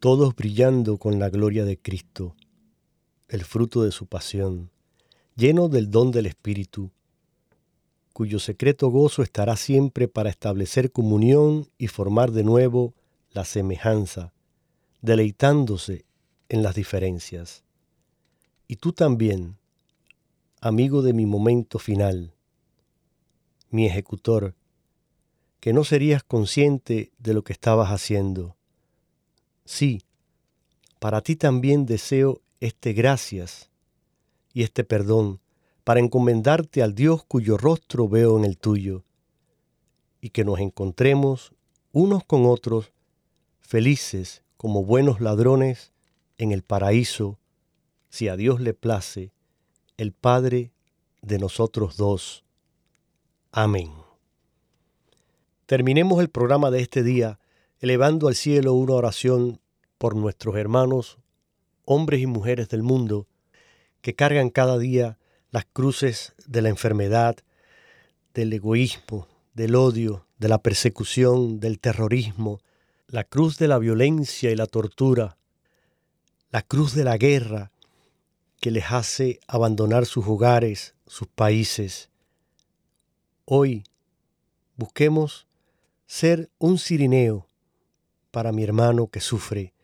todos 0.00 0.34
brillando 0.34 0.98
con 0.98 1.18
la 1.18 1.28
gloria 1.28 1.64
de 1.64 1.78
Cristo, 1.78 2.34
el 3.28 3.44
fruto 3.44 3.82
de 3.82 3.92
su 3.92 4.06
pasión 4.06 4.72
lleno 5.36 5.68
del 5.68 5.90
don 5.90 6.10
del 6.10 6.26
Espíritu, 6.26 6.90
cuyo 8.12 8.38
secreto 8.38 8.88
gozo 8.90 9.22
estará 9.22 9.56
siempre 9.56 10.08
para 10.08 10.30
establecer 10.30 10.92
comunión 10.92 11.68
y 11.78 11.88
formar 11.88 12.32
de 12.32 12.44
nuevo 12.44 12.94
la 13.30 13.44
semejanza, 13.44 14.32
deleitándose 15.00 16.04
en 16.48 16.62
las 16.62 16.74
diferencias. 16.74 17.64
Y 18.72 18.76
tú 18.76 18.94
también, 18.94 19.58
amigo 20.62 21.02
de 21.02 21.12
mi 21.12 21.26
momento 21.26 21.78
final, 21.78 22.32
mi 23.68 23.84
ejecutor, 23.84 24.54
que 25.60 25.74
no 25.74 25.84
serías 25.84 26.24
consciente 26.24 27.12
de 27.18 27.34
lo 27.34 27.44
que 27.44 27.52
estabas 27.52 27.90
haciendo. 27.90 28.56
Sí, 29.66 30.00
para 31.00 31.20
ti 31.20 31.36
también 31.36 31.84
deseo 31.84 32.40
este 32.60 32.94
gracias 32.94 33.68
y 34.54 34.62
este 34.62 34.84
perdón 34.84 35.42
para 35.84 36.00
encomendarte 36.00 36.82
al 36.82 36.94
Dios 36.94 37.26
cuyo 37.26 37.58
rostro 37.58 38.08
veo 38.08 38.38
en 38.38 38.46
el 38.46 38.56
tuyo, 38.56 39.04
y 40.22 40.30
que 40.30 40.46
nos 40.46 40.60
encontremos 40.60 41.52
unos 41.92 42.24
con 42.24 42.46
otros 42.46 42.90
felices 43.60 44.42
como 44.56 44.82
buenos 44.82 45.20
ladrones 45.20 45.92
en 46.38 46.52
el 46.52 46.62
paraíso, 46.62 47.38
si 48.12 48.28
a 48.28 48.36
Dios 48.36 48.60
le 48.60 48.74
place, 48.74 49.32
el 49.96 50.12
Padre 50.12 50.70
de 51.22 51.38
nosotros 51.38 51.96
dos. 51.96 52.44
Amén. 53.52 53.90
Terminemos 55.64 56.20
el 56.20 56.28
programa 56.28 56.70
de 56.70 56.82
este 56.82 57.02
día 57.02 57.40
elevando 57.80 58.28
al 58.28 58.34
cielo 58.34 58.74
una 58.74 58.92
oración 58.92 59.60
por 59.96 60.14
nuestros 60.14 60.56
hermanos, 60.56 61.16
hombres 61.86 62.20
y 62.20 62.26
mujeres 62.26 62.68
del 62.68 62.82
mundo, 62.82 63.28
que 64.02 64.14
cargan 64.14 64.50
cada 64.50 64.78
día 64.78 65.16
las 65.50 65.64
cruces 65.64 66.34
de 66.46 66.60
la 66.60 66.68
enfermedad, 66.68 67.36
del 68.34 68.52
egoísmo, 68.52 69.26
del 69.54 69.74
odio, 69.74 70.26
de 70.36 70.48
la 70.48 70.58
persecución, 70.58 71.60
del 71.60 71.80
terrorismo, 71.80 72.60
la 73.06 73.24
cruz 73.24 73.56
de 73.56 73.68
la 73.68 73.78
violencia 73.78 74.50
y 74.50 74.54
la 74.56 74.66
tortura, 74.66 75.38
la 76.50 76.60
cruz 76.60 76.94
de 76.94 77.04
la 77.04 77.16
guerra 77.16 77.71
que 78.62 78.70
les 78.70 78.92
hace 78.92 79.40
abandonar 79.48 80.06
sus 80.06 80.24
hogares, 80.24 80.94
sus 81.08 81.26
países. 81.26 82.10
Hoy 83.44 83.82
busquemos 84.76 85.48
ser 86.06 86.48
un 86.60 86.78
cirineo 86.78 87.48
para 88.30 88.52
mi 88.52 88.62
hermano 88.62 89.08
que 89.08 89.20
sufre 89.20 89.74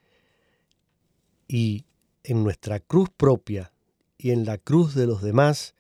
y 1.49 1.87
en 2.23 2.45
nuestra 2.45 2.79
cruz 2.79 3.11
propia 3.11 3.73
y 4.17 4.31
en 4.31 4.45
la 4.45 4.59
cruz 4.59 4.95
de 4.95 5.09
los 5.09 5.23
demás 5.23 5.75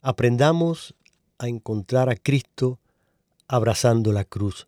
aprendamos 0.00 0.96
a 1.38 1.46
encontrar 1.46 2.10
a 2.10 2.16
Cristo 2.16 2.80
abrazando 3.46 4.10
la 4.10 4.24
cruz. 4.24 4.66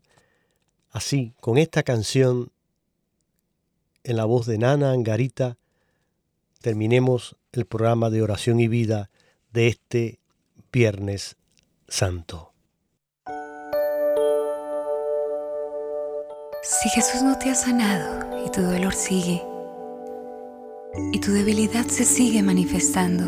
Así, 0.91 1.33
con 1.41 1.57
esta 1.57 1.83
canción 1.83 2.53
en 4.05 4.15
la 4.15 4.23
voz 4.23 4.45
de 4.45 4.57
Nana 4.57 4.91
Angarita, 4.91 5.57
terminemos 6.63 7.35
el 7.51 7.65
programa 7.65 8.09
de 8.09 8.21
oración 8.21 8.61
y 8.61 8.69
vida 8.69 9.09
de 9.51 9.67
este 9.67 10.19
Viernes 10.71 11.35
Santo. 11.89 12.53
Si 16.63 16.89
Jesús 16.91 17.21
no 17.21 17.37
te 17.37 17.49
ha 17.49 17.55
sanado 17.55 18.45
y 18.45 18.49
tu 18.49 18.61
dolor 18.61 18.93
sigue, 18.93 19.43
y 21.11 21.19
tu 21.19 21.33
debilidad 21.33 21.85
se 21.87 22.05
sigue 22.05 22.41
manifestando, 22.41 23.25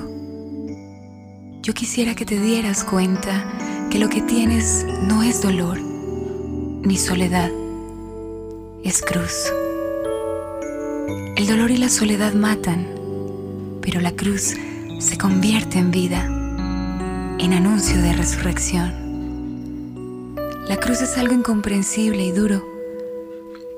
yo 1.61 1.73
quisiera 1.73 2.15
que 2.15 2.25
te 2.25 2.39
dieras 2.39 2.85
cuenta 2.85 3.89
que 3.91 3.99
lo 3.99 4.07
que 4.07 4.21
tienes 4.21 4.85
no 5.09 5.23
es 5.23 5.41
dolor 5.41 5.77
ni 5.81 6.95
soledad, 6.95 7.51
es 8.81 9.01
cruz. 9.01 9.51
El 11.35 11.47
dolor 11.47 11.69
y 11.71 11.77
la 11.77 11.89
soledad 11.89 12.33
matan, 12.33 12.94
pero 13.85 14.01
la 14.01 14.11
cruz 14.11 14.55
se 14.99 15.17
convierte 15.17 15.77
en 15.77 15.91
vida, 15.91 16.25
en 17.37 17.53
anuncio 17.53 18.01
de 18.01 18.13
resurrección. 18.13 20.33
La 20.67 20.77
cruz 20.77 21.01
es 21.01 21.19
algo 21.19 21.35
incomprensible 21.35 22.23
y 22.23 22.31
duro. 22.31 22.65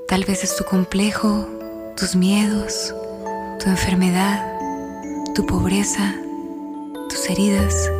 Tal 0.07 0.23
vez 0.23 0.45
es 0.45 0.55
tu 0.55 0.63
complejo, 0.63 1.45
tus 1.97 2.15
miedos, 2.15 2.95
tu 3.59 3.69
enfermedad, 3.69 4.41
tu 5.35 5.45
pobreza, 5.45 6.15
tus 7.09 7.29
heridas. 7.29 7.91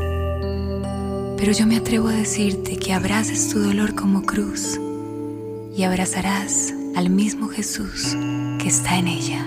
Pero 1.37 1.51
yo 1.51 1.67
me 1.67 1.75
atrevo 1.75 2.07
a 2.07 2.13
decirte 2.13 2.77
que 2.77 2.93
abraces 2.93 3.49
tu 3.49 3.59
dolor 3.59 3.95
como 3.95 4.23
cruz 4.23 4.79
y 5.75 5.83
abrazarás 5.83 6.73
al 6.95 7.09
mismo 7.09 7.49
Jesús 7.49 8.15
que 8.59 8.69
está 8.69 8.97
en 8.97 9.09
ella. 9.09 9.45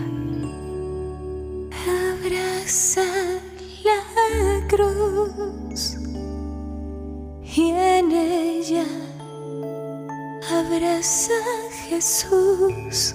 Jesús 12.01 13.15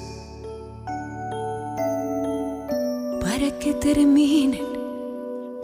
para 3.20 3.50
que 3.58 3.74
terminen 3.74 4.62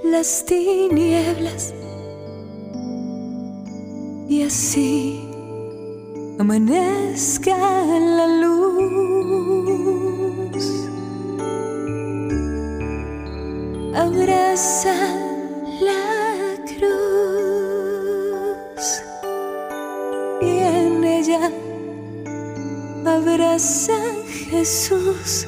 las 0.03 0.43
tinieblas 0.43 1.71
y 4.27 4.41
así 4.41 5.21
amanezca 6.39 7.55
la 8.17 8.25
luz. 8.41 8.65
Abraza 13.93 14.95
la 15.79 16.20
abraza 23.33 23.97
Jesús. 24.49 25.47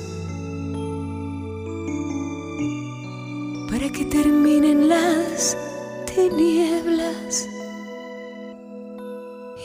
Para 3.70 3.90
que 3.90 4.06
terminen 4.06 4.88
las 4.88 5.58
tinieblas. 6.06 7.48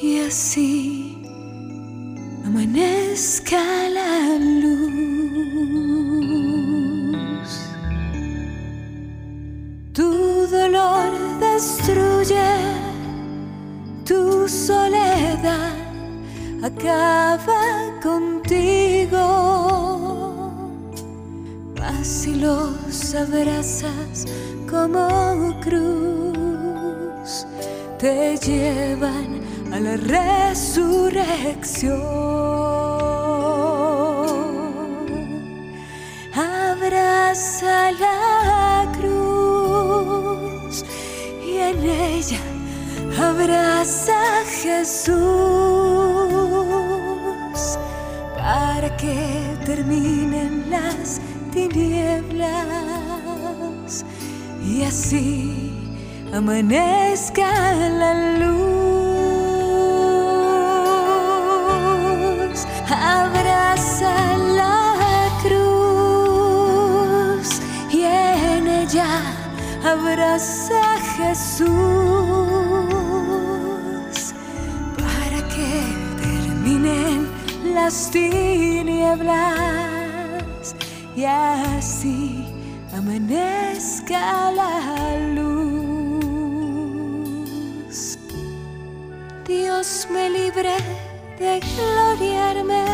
Y 0.00 0.20
así 0.20 1.16
amanezca 2.44 3.88
la 3.90 4.38
luz. 4.38 4.88
Tu 9.92 10.46
dolor 10.46 11.10
destruye 11.40 12.48
tu 14.04 14.48
soledad, 14.48 14.77
acaba 16.62 17.98
contigo. 18.02 19.18
Así 21.82 22.34
los 22.34 23.14
abrazas 23.14 24.26
como 24.70 25.58
cruz, 25.60 27.46
te 27.98 28.36
llevan 28.36 29.40
a 29.72 29.80
la 29.80 29.96
resurrección. 29.96 32.02
Abraza 36.34 37.90
la 37.92 38.92
cruz 38.98 40.84
y 41.44 41.56
en 41.56 41.82
ella 41.82 42.40
abraza 43.18 44.40
a 44.40 44.44
Jesús 44.44 45.97
para 48.88 48.96
que 48.96 49.56
terminen 49.64 50.70
las 50.70 51.20
tinieblas 51.52 52.48
y 54.64 54.82
así 54.82 55.72
amanezca 56.32 57.72
la 57.88 58.38
luz. 58.38 58.58
abraza 62.90 64.36
la 64.56 65.28
cruz 65.42 66.68
y 67.90 68.02
en 68.02 68.66
ella 68.68 69.22
abraza 69.84 70.82
Jesús 71.16 71.97
las 77.88 78.10
tinieblas 78.10 79.32
y 81.16 81.24
así 81.24 82.44
amanezca 82.92 84.50
la 84.50 85.16
luz. 85.34 86.68
Dios 89.46 90.06
me 90.12 90.28
libre 90.28 90.76
de 91.38 91.60
gloriarme 91.60 92.84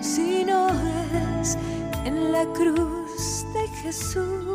si 0.00 0.44
no 0.44 0.66
es 1.40 1.56
en 2.04 2.32
la 2.32 2.44
cruz 2.58 3.46
de 3.54 3.68
Jesús. 3.80 4.51